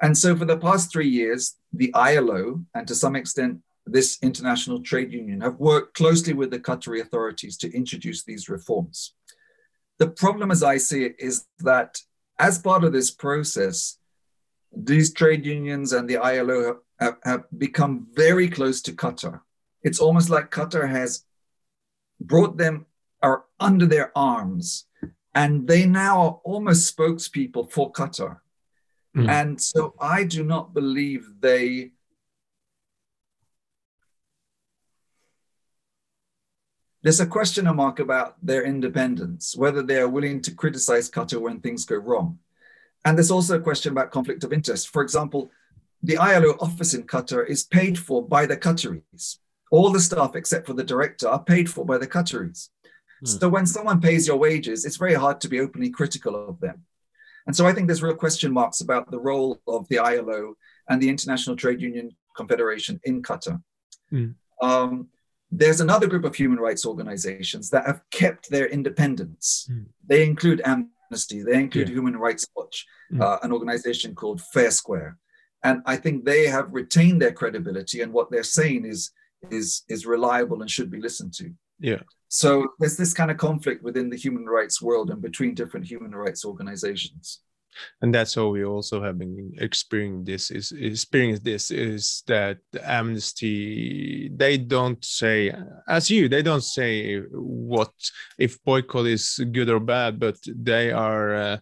And 0.00 0.16
so 0.18 0.34
for 0.36 0.44
the 0.44 0.58
past 0.58 0.90
three 0.90 1.08
years, 1.08 1.56
the 1.72 1.94
ILO 1.94 2.62
and 2.74 2.88
to 2.88 2.94
some 2.94 3.14
extent 3.14 3.60
this 3.86 4.18
international 4.22 4.80
trade 4.80 5.12
union 5.12 5.40
have 5.40 5.56
worked 5.56 5.94
closely 5.94 6.32
with 6.32 6.50
the 6.50 6.58
Qatari 6.58 7.00
authorities 7.00 7.56
to 7.58 7.72
introduce 7.72 8.24
these 8.24 8.48
reforms. 8.48 9.14
The 9.98 10.08
problem, 10.08 10.50
as 10.50 10.62
I 10.62 10.78
see 10.78 11.04
it, 11.04 11.16
is 11.18 11.46
that 11.60 12.00
as 12.38 12.58
part 12.58 12.84
of 12.84 12.92
this 12.92 13.10
process, 13.10 13.98
these 14.74 15.12
trade 15.12 15.44
unions 15.44 15.92
and 15.92 16.08
the 16.08 16.16
ILO 16.16 16.80
have, 16.98 17.18
have 17.24 17.44
become 17.56 18.06
very 18.12 18.48
close 18.48 18.80
to 18.82 18.92
Qatar. 18.92 19.40
It's 19.82 20.00
almost 20.00 20.30
like 20.30 20.50
Qatar 20.50 20.88
has 20.88 21.24
brought 22.20 22.56
them 22.56 22.86
are 23.22 23.44
under 23.60 23.86
their 23.86 24.10
arms, 24.16 24.86
and 25.34 25.66
they 25.66 25.86
now 25.86 26.20
are 26.20 26.40
almost 26.44 26.96
spokespeople 26.96 27.70
for 27.70 27.92
Qatar. 27.92 28.38
Mm. 29.16 29.28
And 29.28 29.60
so 29.60 29.94
I 30.00 30.24
do 30.24 30.42
not 30.42 30.74
believe 30.74 31.28
they 31.40 31.92
There's 37.02 37.20
a 37.20 37.26
question 37.26 37.64
mark 37.74 37.98
about 37.98 38.36
their 38.42 38.62
independence, 38.62 39.56
whether 39.56 39.82
they 39.82 39.98
are 39.98 40.08
willing 40.08 40.40
to 40.42 40.54
criticize 40.54 41.10
Qatar 41.10 41.40
when 41.40 41.60
things 41.60 41.84
go 41.84 41.96
wrong. 41.96 42.38
And 43.04 43.18
there's 43.18 43.32
also 43.32 43.56
a 43.56 43.60
question 43.60 43.90
about 43.90 44.12
conflict 44.12 44.44
of 44.44 44.52
interest. 44.52 44.88
For 44.88 45.02
example, 45.02 45.50
the 46.02 46.16
ILO 46.16 46.56
office 46.60 46.94
in 46.94 47.02
Qatar 47.04 47.48
is 47.48 47.64
paid 47.64 47.98
for 47.98 48.26
by 48.26 48.46
the 48.46 48.56
Qataris. 48.56 49.38
All 49.72 49.90
the 49.90 50.00
staff, 50.00 50.36
except 50.36 50.66
for 50.66 50.74
the 50.74 50.84
director, 50.84 51.28
are 51.28 51.42
paid 51.42 51.68
for 51.68 51.84
by 51.84 51.98
the 51.98 52.06
Qataris. 52.06 52.68
Mm. 53.24 53.40
So 53.40 53.48
when 53.48 53.66
someone 53.66 54.00
pays 54.00 54.26
your 54.26 54.36
wages, 54.36 54.84
it's 54.84 54.96
very 54.96 55.14
hard 55.14 55.40
to 55.40 55.48
be 55.48 55.60
openly 55.60 55.90
critical 55.90 56.48
of 56.48 56.60
them. 56.60 56.84
And 57.46 57.56
so 57.56 57.66
I 57.66 57.72
think 57.72 57.88
there's 57.88 58.02
real 58.02 58.14
question 58.14 58.52
marks 58.52 58.80
about 58.80 59.10
the 59.10 59.18
role 59.18 59.60
of 59.66 59.88
the 59.88 59.98
ILO 59.98 60.54
and 60.88 61.02
the 61.02 61.08
International 61.08 61.56
Trade 61.56 61.80
Union 61.80 62.14
Confederation 62.36 63.00
in 63.04 63.22
Qatar. 63.22 63.60
Mm. 64.12 64.34
Um, 64.60 65.08
there's 65.52 65.82
another 65.82 66.06
group 66.06 66.24
of 66.24 66.34
human 66.34 66.58
rights 66.58 66.86
organizations 66.86 67.68
that 67.70 67.86
have 67.86 68.00
kept 68.10 68.48
their 68.50 68.66
independence. 68.66 69.68
Mm. 69.70 69.84
They 70.06 70.24
include 70.24 70.62
Amnesty, 70.64 71.42
they 71.42 71.60
include 71.60 71.88
yeah. 71.88 71.94
Human 71.94 72.16
Rights 72.16 72.46
Watch, 72.56 72.86
mm. 73.12 73.20
uh, 73.20 73.38
an 73.42 73.52
organization 73.52 74.14
called 74.14 74.40
Fair 74.40 74.70
Square. 74.70 75.18
And 75.62 75.82
I 75.84 75.96
think 75.96 76.24
they 76.24 76.46
have 76.46 76.72
retained 76.72 77.20
their 77.20 77.32
credibility, 77.32 78.00
and 78.00 78.12
what 78.12 78.30
they're 78.30 78.42
saying 78.42 78.86
is, 78.86 79.12
is, 79.50 79.82
is 79.90 80.06
reliable 80.06 80.62
and 80.62 80.70
should 80.70 80.90
be 80.90 81.00
listened 81.00 81.34
to. 81.34 81.52
Yeah. 81.78 82.00
So 82.28 82.68
there's 82.80 82.96
this 82.96 83.12
kind 83.12 83.30
of 83.30 83.36
conflict 83.36 83.82
within 83.82 84.08
the 84.08 84.16
human 84.16 84.46
rights 84.46 84.80
world 84.80 85.10
and 85.10 85.20
between 85.20 85.54
different 85.54 85.86
human 85.86 86.14
rights 86.14 86.46
organizations 86.46 87.40
and 88.00 88.14
that's 88.14 88.34
how 88.34 88.48
we 88.48 88.64
also 88.64 89.02
have 89.02 89.18
been 89.18 89.52
experiencing 89.58 90.24
this 90.24 90.50
is 90.50 90.72
experiencing 90.72 91.44
this 91.44 91.70
is 91.70 92.22
that 92.26 92.58
amnesty 92.84 94.30
they 94.34 94.56
don't 94.56 95.04
say 95.04 95.52
as 95.88 96.10
you 96.10 96.28
they 96.28 96.42
don't 96.42 96.64
say 96.64 97.18
what 97.32 97.92
if 98.38 98.62
boycott 98.64 99.06
is 99.06 99.40
good 99.52 99.68
or 99.68 99.80
bad 99.80 100.18
but 100.18 100.36
they 100.46 100.90
are 100.90 101.34
uh, 101.34 101.56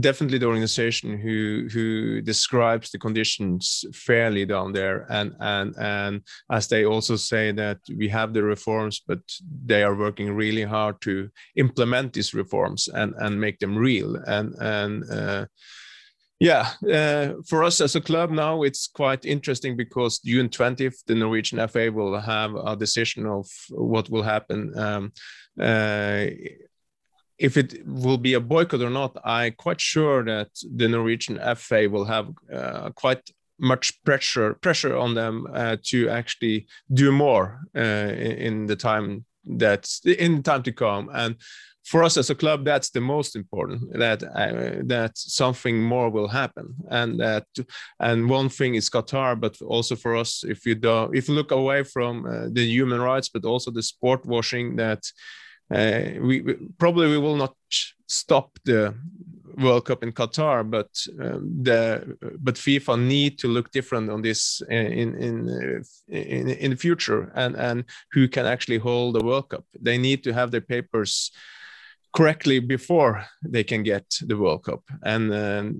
definitely 0.00 0.38
the 0.38 0.46
organization 0.46 1.18
who 1.18 1.68
who 1.72 2.20
describes 2.22 2.90
the 2.90 2.98
conditions 2.98 3.84
fairly 3.92 4.46
down 4.46 4.72
there 4.72 5.06
and 5.10 5.34
and 5.40 5.74
and 5.78 6.22
as 6.50 6.68
they 6.68 6.84
also 6.84 7.16
say 7.16 7.52
that 7.52 7.78
we 7.96 8.08
have 8.08 8.32
the 8.32 8.42
reforms 8.42 9.02
but 9.06 9.20
they 9.66 9.82
are 9.82 9.94
working 9.94 10.32
really 10.34 10.62
hard 10.62 11.00
to 11.02 11.28
implement 11.56 12.12
these 12.12 12.32
reforms 12.32 12.88
and 12.88 13.14
and 13.18 13.38
make 13.38 13.58
them 13.58 13.76
real 13.76 14.16
and 14.26 14.54
and 14.60 15.10
uh, 15.10 15.44
yeah, 16.40 16.70
uh, 16.92 17.34
for 17.46 17.62
us 17.62 17.80
as 17.80 17.94
a 17.94 18.00
club 18.00 18.32
now, 18.32 18.64
it's 18.64 18.88
quite 18.88 19.24
interesting 19.24 19.76
because 19.76 20.18
June 20.18 20.48
20th, 20.48 21.04
the 21.06 21.14
Norwegian 21.14 21.68
FA 21.68 21.92
will 21.92 22.18
have 22.18 22.56
a 22.56 22.74
decision 22.74 23.26
of 23.26 23.46
what 23.68 24.10
will 24.10 24.24
happen. 24.24 24.76
Um, 24.76 25.12
uh, 25.60 26.26
if 27.38 27.56
it 27.56 27.86
will 27.86 28.18
be 28.18 28.34
a 28.34 28.40
boycott 28.40 28.82
or 28.82 28.90
not, 28.90 29.16
I'm 29.24 29.52
quite 29.52 29.80
sure 29.80 30.24
that 30.24 30.50
the 30.76 30.88
Norwegian 30.88 31.38
FA 31.56 31.88
will 31.88 32.04
have 32.04 32.28
uh, 32.52 32.90
quite 32.90 33.30
much 33.58 34.02
pressure 34.04 34.54
pressure 34.54 34.96
on 34.96 35.14
them 35.14 35.46
uh, 35.54 35.76
to 35.84 36.08
actually 36.08 36.66
do 36.92 37.12
more 37.12 37.60
uh, 37.76 37.80
in, 37.80 38.66
the 38.66 38.76
time 38.76 39.24
that's 39.44 40.00
in 40.04 40.36
the 40.36 40.42
time 40.42 40.62
to 40.64 40.72
come. 40.72 41.08
And 41.12 41.36
for 41.84 42.04
us 42.04 42.16
as 42.16 42.30
a 42.30 42.34
club, 42.34 42.64
that's 42.64 42.90
the 42.90 43.00
most 43.00 43.34
important. 43.34 43.92
That 43.98 44.22
uh, 44.22 44.82
that 44.84 45.18
something 45.18 45.82
more 45.82 46.10
will 46.10 46.28
happen, 46.28 46.74
and 46.90 47.18
that 47.20 47.46
and 47.98 48.28
one 48.30 48.48
thing 48.48 48.74
is 48.74 48.90
Qatar, 48.90 49.40
but 49.40 49.60
also 49.62 49.96
for 49.96 50.16
us, 50.16 50.44
if 50.44 50.64
you 50.64 50.74
don't 50.74 51.14
if 51.16 51.28
you 51.28 51.34
look 51.34 51.50
away 51.50 51.82
from 51.82 52.26
uh, 52.26 52.48
the 52.52 52.64
human 52.64 53.00
rights, 53.00 53.28
but 53.28 53.44
also 53.44 53.70
the 53.70 53.82
sport 53.82 54.24
washing 54.26 54.76
that 54.76 55.02
uh, 55.72 56.20
we, 56.20 56.40
we, 56.42 56.54
probably 56.78 57.08
we 57.08 57.18
will 57.18 57.36
not 57.36 57.54
stop 58.06 58.58
the 58.64 58.94
World 59.58 59.84
Cup 59.84 60.02
in 60.02 60.12
Qatar, 60.12 60.68
but 60.68 60.88
um, 61.20 61.62
the 61.62 62.16
but 62.40 62.54
FIFA 62.54 63.00
need 63.00 63.38
to 63.38 63.48
look 63.48 63.70
different 63.70 64.10
on 64.10 64.22
this 64.22 64.62
in 64.68 65.14
in 65.14 65.84
in 66.08 66.48
in 66.48 66.70
the 66.70 66.76
future, 66.76 67.32
and 67.34 67.56
and 67.56 67.84
who 68.12 68.28
can 68.28 68.46
actually 68.46 68.78
hold 68.78 69.14
the 69.14 69.24
World 69.24 69.48
Cup. 69.50 69.64
They 69.80 69.98
need 69.98 70.24
to 70.24 70.32
have 70.32 70.50
their 70.50 70.60
papers 70.60 71.30
correctly 72.14 72.60
before 72.60 73.24
they 73.42 73.64
can 73.64 73.82
get 73.82 74.04
the 74.26 74.36
World 74.36 74.64
Cup, 74.64 74.82
and 75.02 75.32
uh, 75.32 75.70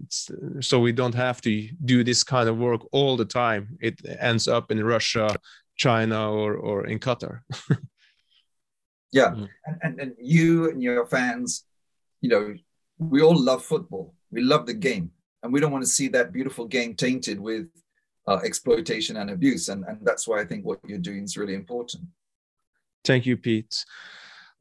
so 0.60 0.80
we 0.80 0.92
don't 0.92 1.14
have 1.14 1.40
to 1.42 1.68
do 1.84 2.04
this 2.04 2.24
kind 2.24 2.48
of 2.48 2.58
work 2.58 2.82
all 2.92 3.16
the 3.16 3.24
time. 3.24 3.78
It 3.80 4.00
ends 4.20 4.48
up 4.48 4.70
in 4.70 4.84
Russia, 4.84 5.36
China, 5.76 6.30
or 6.30 6.54
or 6.54 6.86
in 6.86 6.98
Qatar. 6.98 7.40
Yeah, 9.12 9.30
mm. 9.30 9.48
and, 9.66 9.78
and 9.82 10.00
and 10.00 10.12
you 10.18 10.70
and 10.70 10.82
your 10.82 11.06
fans, 11.06 11.64
you 12.20 12.30
know, 12.30 12.54
we 12.98 13.22
all 13.22 13.38
love 13.38 13.62
football. 13.62 14.14
We 14.30 14.40
love 14.42 14.66
the 14.66 14.74
game, 14.74 15.10
and 15.42 15.52
we 15.52 15.60
don't 15.60 15.72
want 15.72 15.84
to 15.84 15.90
see 15.90 16.08
that 16.08 16.32
beautiful 16.32 16.66
game 16.66 16.94
tainted 16.94 17.38
with 17.38 17.68
uh, 18.26 18.40
exploitation 18.44 19.16
and 19.18 19.30
abuse. 19.30 19.68
And 19.68 19.84
and 19.84 19.98
that's 20.02 20.26
why 20.26 20.40
I 20.40 20.44
think 20.44 20.64
what 20.64 20.80
you're 20.86 20.98
doing 20.98 21.24
is 21.24 21.36
really 21.36 21.54
important. 21.54 22.04
Thank 23.04 23.26
you, 23.26 23.36
Pete. 23.36 23.84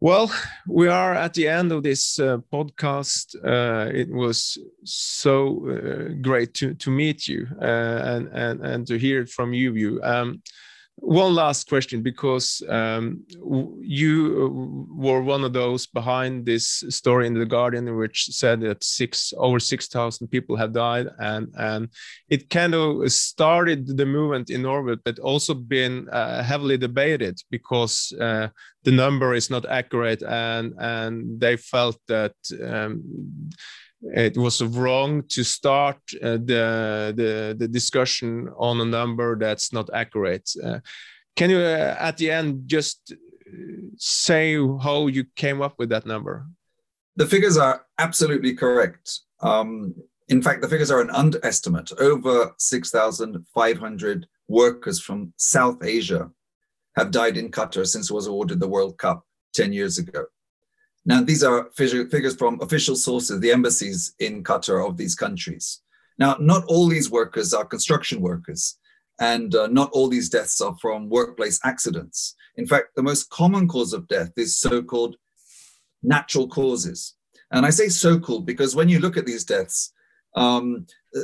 Well, 0.04 0.32
we 0.68 0.88
are 0.88 1.14
at 1.14 1.36
the 1.36 1.48
end 1.48 1.72
of 1.72 1.84
this 1.84 2.20
uh, 2.20 2.40
podcast. 2.52 3.36
Uh, 3.36 3.92
it 3.94 4.10
was 4.12 4.58
so 4.84 5.70
uh, 5.70 6.14
great 6.22 6.56
to, 6.56 6.74
to 6.74 6.90
meet 6.90 7.28
you 7.28 7.48
uh, 7.62 8.02
and, 8.04 8.28
and, 8.34 8.66
and 8.66 8.88
to 8.88 8.98
hear 8.98 9.22
it 9.22 9.30
from 9.30 9.54
you. 9.54 9.76
you. 9.76 10.02
Um, 10.02 10.42
one 11.02 11.34
last 11.34 11.68
question 11.68 12.04
because 12.04 12.62
um, 12.70 13.24
you 13.82 14.14
uh, 14.40 14.96
were 14.96 15.22
one 15.22 15.44
of 15.44 15.52
those 15.52 15.88
behind 15.88 16.46
this 16.46 16.84
story 16.90 17.26
in 17.26 17.34
the 17.34 17.46
guardian 17.46 17.98
which 17.98 18.28
said 18.28 18.62
that 18.62 18.84
six 18.84 19.34
over 19.38 19.60
6000 19.60 20.28
people 20.28 20.56
have 20.56 20.74
died 20.74 21.08
and 21.20 21.48
and 21.58 21.90
it 22.30 22.52
kind 22.52 22.76
of 22.76 23.12
started 23.12 23.98
the 23.98 24.06
movement 24.06 24.52
in 24.52 24.62
norway 24.62 24.96
but 25.04 25.18
also 25.20 25.56
been 25.56 26.08
uh, 26.10 26.44
heavily 26.44 26.78
debated 26.78 27.42
because 27.50 28.14
uh, 28.22 28.48
the 28.84 28.92
number 28.92 29.34
is 29.34 29.50
not 29.50 29.66
accurate 29.66 30.22
and 30.22 30.74
and 30.78 31.40
they 31.40 31.58
felt 31.58 31.98
that 32.08 32.36
um, 32.64 33.02
it 34.02 34.38
was 34.38 34.62
wrong 34.64 35.24
to 35.30 35.44
start 35.44 35.98
uh, 36.22 36.32
the, 36.32 37.14
the, 37.16 37.56
the 37.58 37.68
discussion 37.68 38.50
on 38.58 38.82
a 38.82 38.86
number 38.86 39.38
that's 39.38 39.72
not 39.72 39.90
accurate. 39.94 40.50
Uh, 40.64 40.80
can 41.36 41.50
you, 41.50 41.60
uh, 41.60 41.96
at 42.00 42.18
the 42.18 42.32
end, 42.32 42.64
just 42.66 43.14
say 43.98 44.56
how 44.56 45.08
you 45.08 45.26
came 45.36 45.62
up 45.62 45.76
with 45.78 45.90
that 45.90 46.06
number? 46.06 46.46
The 47.16 47.28
figures 47.28 47.58
are 47.58 47.86
absolutely 48.00 48.54
correct. 48.54 49.20
Um, 49.42 49.94
in 50.30 50.42
fact, 50.42 50.62
the 50.62 50.70
figures 50.70 50.92
are 50.92 51.02
an 51.02 51.10
underestimate. 51.10 51.92
Over 52.00 52.54
6,500 52.58 54.28
workers 54.48 55.00
from 55.00 55.34
South 55.38 55.84
Asia 55.84 56.32
have 56.96 57.12
died 57.12 57.38
in 57.38 57.52
Qatar 57.52 57.86
since 57.86 58.10
it 58.10 58.14
was 58.14 58.28
awarded 58.28 58.60
the 58.60 58.68
World 58.68 58.98
Cup 58.98 59.26
10 59.54 59.74
years 59.74 59.98
ago. 59.98 60.26
Now, 61.06 61.22
these 61.24 61.44
are 61.44 61.70
figures 61.76 62.36
from 62.36 62.60
official 62.62 62.96
sources, 62.96 63.40
the 63.40 63.52
embassies 63.52 64.14
in 64.20 64.44
Qatar 64.44 64.88
of 64.88 64.98
these 64.98 65.16
countries. 65.16 65.82
Now, 66.20 66.38
not 66.40 66.64
all 66.68 66.88
these 66.88 67.10
workers 67.10 67.54
are 67.54 67.66
construction 67.66 68.22
workers, 68.22 68.78
and 69.20 69.56
uh, 69.56 69.68
not 69.68 69.90
all 69.94 70.08
these 70.08 70.30
deaths 70.30 70.62
are 70.62 70.76
from 70.80 71.10
workplace 71.10 71.60
accidents. 71.64 72.36
In 72.56 72.68
fact, 72.68 72.90
the 72.96 73.04
most 73.04 73.30
common 73.30 73.68
cause 73.68 73.94
of 73.94 74.08
death 74.08 74.32
is 74.38 74.58
so 74.58 74.84
called 74.84 75.16
natural 76.04 76.48
causes. 76.48 77.16
And 77.52 77.66
I 77.66 77.70
say 77.70 77.90
so 77.90 78.20
called 78.20 78.46
because 78.46 78.76
when 78.76 78.90
you 78.90 79.00
look 79.00 79.18
at 79.18 79.26
these 79.26 79.44
deaths, 79.44 79.94
um, 80.36 80.86
uh, 81.16 81.22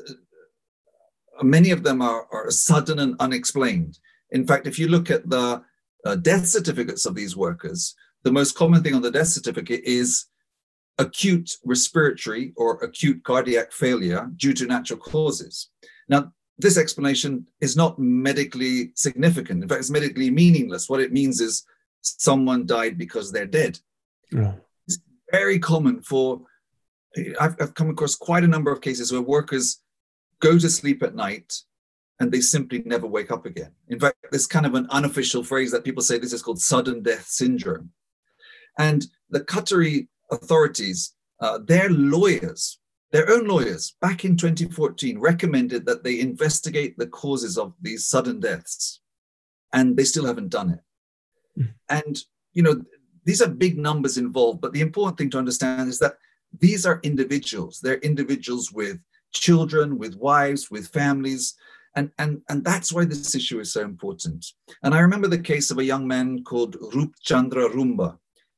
many 1.43 1.71
of 1.71 1.84
them 1.84 2.01
are, 2.01 2.28
are, 2.32 2.51
sudden 2.51 2.99
and 2.99 3.15
unexplained. 3.19 3.99
In 4.32 4.45
fact, 4.45 4.67
if 4.67 4.78
you 4.78 4.88
look 4.88 5.09
at 5.09 5.30
the 5.30 5.63
uh, 6.05 6.15
death 6.15 6.47
certificates 6.47 7.05
of 7.05 7.15
these 7.15 7.38
workers, 7.38 7.95
the 8.24 8.32
most 8.32 8.55
common 8.55 8.84
thing 8.84 8.95
on 8.95 9.01
the 9.01 9.11
death 9.11 9.28
certificate 9.28 9.82
is 9.84 10.26
acute 10.97 11.51
respiratory 11.63 12.53
or 12.57 12.78
acute 12.84 13.24
cardiac 13.24 13.72
failure 13.72 14.30
due 14.36 14.53
to 14.53 14.65
natural 14.65 14.99
causes. 14.99 15.70
Now, 16.09 16.32
this 16.57 16.78
explanation 16.78 17.47
is 17.61 17.76
not 17.76 17.99
medically 17.99 18.91
significant. 18.95 19.61
In 19.61 19.70
fact, 19.70 19.80
it's 19.80 19.91
medically 19.91 20.32
meaningless. 20.32 20.89
What 20.89 21.01
it 21.01 21.13
means 21.13 21.39
is 21.39 21.63
someone 22.01 22.65
died 22.65 22.97
because 22.97 23.32
they're 23.32 23.45
dead. 23.45 23.80
Yeah. 24.32 24.53
It's 24.88 24.99
very 25.32 25.59
common 25.59 26.01
for, 26.01 26.41
I've, 27.39 27.55
I've 27.61 27.76
come 27.76 27.89
across 27.89 28.15
quite 28.15 28.43
a 28.43 28.47
number 28.47 28.72
of 28.72 28.82
cases 28.82 29.11
where 29.11 29.22
workers 29.22 29.82
go 30.39 30.57
to 30.57 30.70
sleep 30.70 31.03
at 31.03 31.15
night 31.15 31.53
and 32.20 32.32
they 32.32 32.41
simply 32.41 32.82
never 32.86 33.05
wake 33.05 33.30
up 33.30 33.45
again. 33.45 33.72
In 33.89 33.99
fact, 33.99 34.18
there's 34.32 34.47
kind 34.47 34.65
of 34.65 34.74
an 34.74 34.88
unofficial 34.89 35.43
phrase 35.43 35.72
that 35.72 35.84
people 35.84 36.01
say 36.01 36.18
this 36.18 36.34
is 36.34 36.41
called 36.41 36.59
sudden 36.59 37.03
death 37.03 37.28
syndrome. 37.28 37.91
And 38.78 39.05
the 39.30 39.41
Qatari 39.41 40.07
authorities, 40.32 41.13
uh, 41.39 41.59
their 41.59 41.89
lawyers, 41.89 42.80
their 43.11 43.30
own 43.30 43.47
lawyers, 43.47 43.95
back 44.01 44.25
in 44.25 44.38
2014, 44.38 45.19
recommended 45.19 45.86
that 45.86 46.03
they 46.03 46.19
investigate 46.19 46.97
the 46.97 47.07
causes 47.07 47.57
of 47.57 47.73
these 47.82 48.05
sudden 48.07 48.39
deaths, 48.39 49.01
and 49.73 49.95
they 49.95 50.03
still 50.03 50.25
haven't 50.25 50.49
done 50.49 50.71
it. 50.71 51.61
Mm. 51.61 51.73
And 51.89 52.23
you 52.53 52.63
know, 52.63 52.82
these 53.23 53.41
are 53.41 53.49
big 53.49 53.78
numbers 53.78 54.17
involved, 54.17 54.61
but 54.61 54.73
the 54.73 54.82
important 54.82 55.17
thing 55.17 55.30
to 55.32 55.38
understand 55.38 55.89
is 55.89 55.99
that 55.99 56.17
these 56.59 56.86
are 56.86 56.99
individuals. 57.03 57.80
They're 57.82 57.99
individuals 57.99 58.71
with 58.71 58.99
children, 59.34 59.97
with 59.97 60.15
wives, 60.15 60.71
with 60.71 60.88
families. 60.88 61.55
And, 61.95 62.11
and, 62.17 62.41
and 62.49 62.63
that's 62.63 62.91
why 62.93 63.05
this 63.05 63.36
issue 63.36 63.59
is 63.59 63.73
so 63.73 63.82
important. 63.82 64.45
And 64.84 64.95
I 64.95 64.99
remember 64.99 65.28
the 65.28 65.38
case 65.38 65.71
of 65.71 65.78
a 65.78 65.84
young 65.84 66.07
man 66.07 66.43
called 66.43 66.78
Rup 66.95 67.11
Chandra 67.21 67.69
Rumba, 67.69 68.17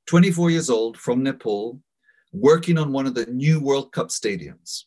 24 0.10 0.49
years 0.49 0.72
old 0.72 0.97
from 0.97 1.22
Nepal, 1.22 1.80
working 2.34 2.80
on 2.80 2.91
one 2.91 3.05
of 3.05 3.14
the 3.14 3.28
new 3.28 3.60
World 3.60 3.91
Cup 3.91 4.07
stadiums. 4.07 4.86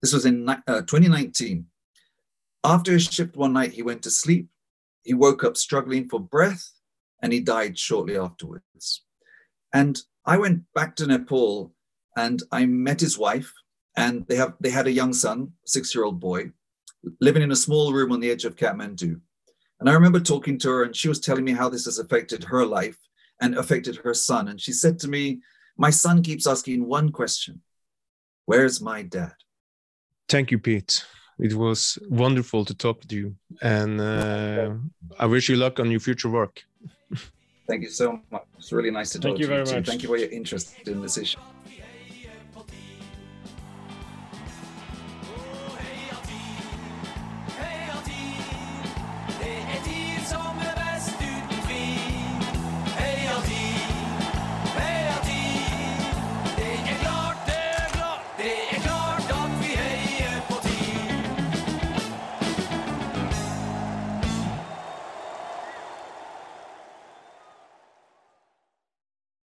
This 0.00 0.12
was 0.12 0.26
in 0.26 0.48
uh, 0.48 0.82
2019. 0.82 1.66
After 2.62 2.92
his 2.92 3.06
shift 3.06 3.36
one 3.36 3.52
night, 3.52 3.72
he 3.72 3.82
went 3.82 4.00
to 4.02 4.12
sleep. 4.12 4.46
He 5.02 5.12
woke 5.12 5.42
up 5.42 5.56
struggling 5.56 6.08
for 6.08 6.20
breath 6.20 6.70
and 7.20 7.32
he 7.32 7.40
died 7.40 7.76
shortly 7.76 8.16
afterwards. 8.16 9.02
And 9.74 10.00
I 10.24 10.38
went 10.38 10.62
back 10.72 10.94
to 10.96 11.06
Nepal 11.08 11.72
and 12.16 12.40
I 12.52 12.64
met 12.66 13.00
his 13.00 13.18
wife 13.18 13.52
and 13.96 14.24
they 14.28 14.36
have 14.36 14.54
they 14.60 14.70
had 14.70 14.86
a 14.86 14.92
young 14.92 15.14
son, 15.14 15.54
six-year-old 15.66 16.20
boy, 16.20 16.52
living 17.20 17.42
in 17.42 17.50
a 17.50 17.56
small 17.56 17.92
room 17.92 18.12
on 18.12 18.20
the 18.20 18.30
edge 18.30 18.44
of 18.44 18.54
Kathmandu. 18.54 19.20
And 19.80 19.90
I 19.90 19.94
remember 19.94 20.20
talking 20.20 20.58
to 20.58 20.68
her 20.68 20.84
and 20.84 20.94
she 20.94 21.08
was 21.08 21.18
telling 21.18 21.44
me 21.44 21.52
how 21.54 21.68
this 21.68 21.86
has 21.86 21.98
affected 21.98 22.44
her 22.44 22.64
life 22.64 22.98
and 23.40 23.56
affected 23.56 23.96
her 23.96 24.14
son. 24.14 24.48
And 24.48 24.60
she 24.60 24.72
said 24.72 24.98
to 25.00 25.08
me, 25.08 25.40
My 25.76 25.90
son 25.90 26.22
keeps 26.22 26.46
asking 26.46 26.86
one 26.86 27.10
question 27.10 27.62
Where's 28.46 28.80
my 28.80 29.02
dad? 29.02 29.34
Thank 30.28 30.50
you, 30.50 30.58
Pete. 30.58 31.04
It 31.38 31.54
was 31.54 31.98
wonderful 32.08 32.64
to 32.64 32.74
talk 32.74 33.00
to 33.02 33.14
you. 33.14 33.36
And 33.62 34.00
uh, 34.00 34.74
I 35.18 35.26
wish 35.26 35.48
you 35.48 35.56
luck 35.56 35.78
on 35.78 35.90
your 35.90 36.00
future 36.00 36.28
work. 36.28 36.62
Thank 37.68 37.82
you 37.82 37.90
so 37.90 38.20
much. 38.30 38.42
It's 38.56 38.72
really 38.72 38.90
nice 38.90 39.10
to 39.10 39.18
talk 39.18 39.30
Thank 39.30 39.40
you 39.40 39.46
to 39.46 39.52
you. 39.52 39.64
very 39.64 39.76
much. 39.76 39.86
Thank 39.86 40.02
you 40.02 40.08
for 40.08 40.16
your 40.16 40.30
interest 40.30 40.74
in 40.88 41.02
this 41.02 41.18
issue. 41.18 41.38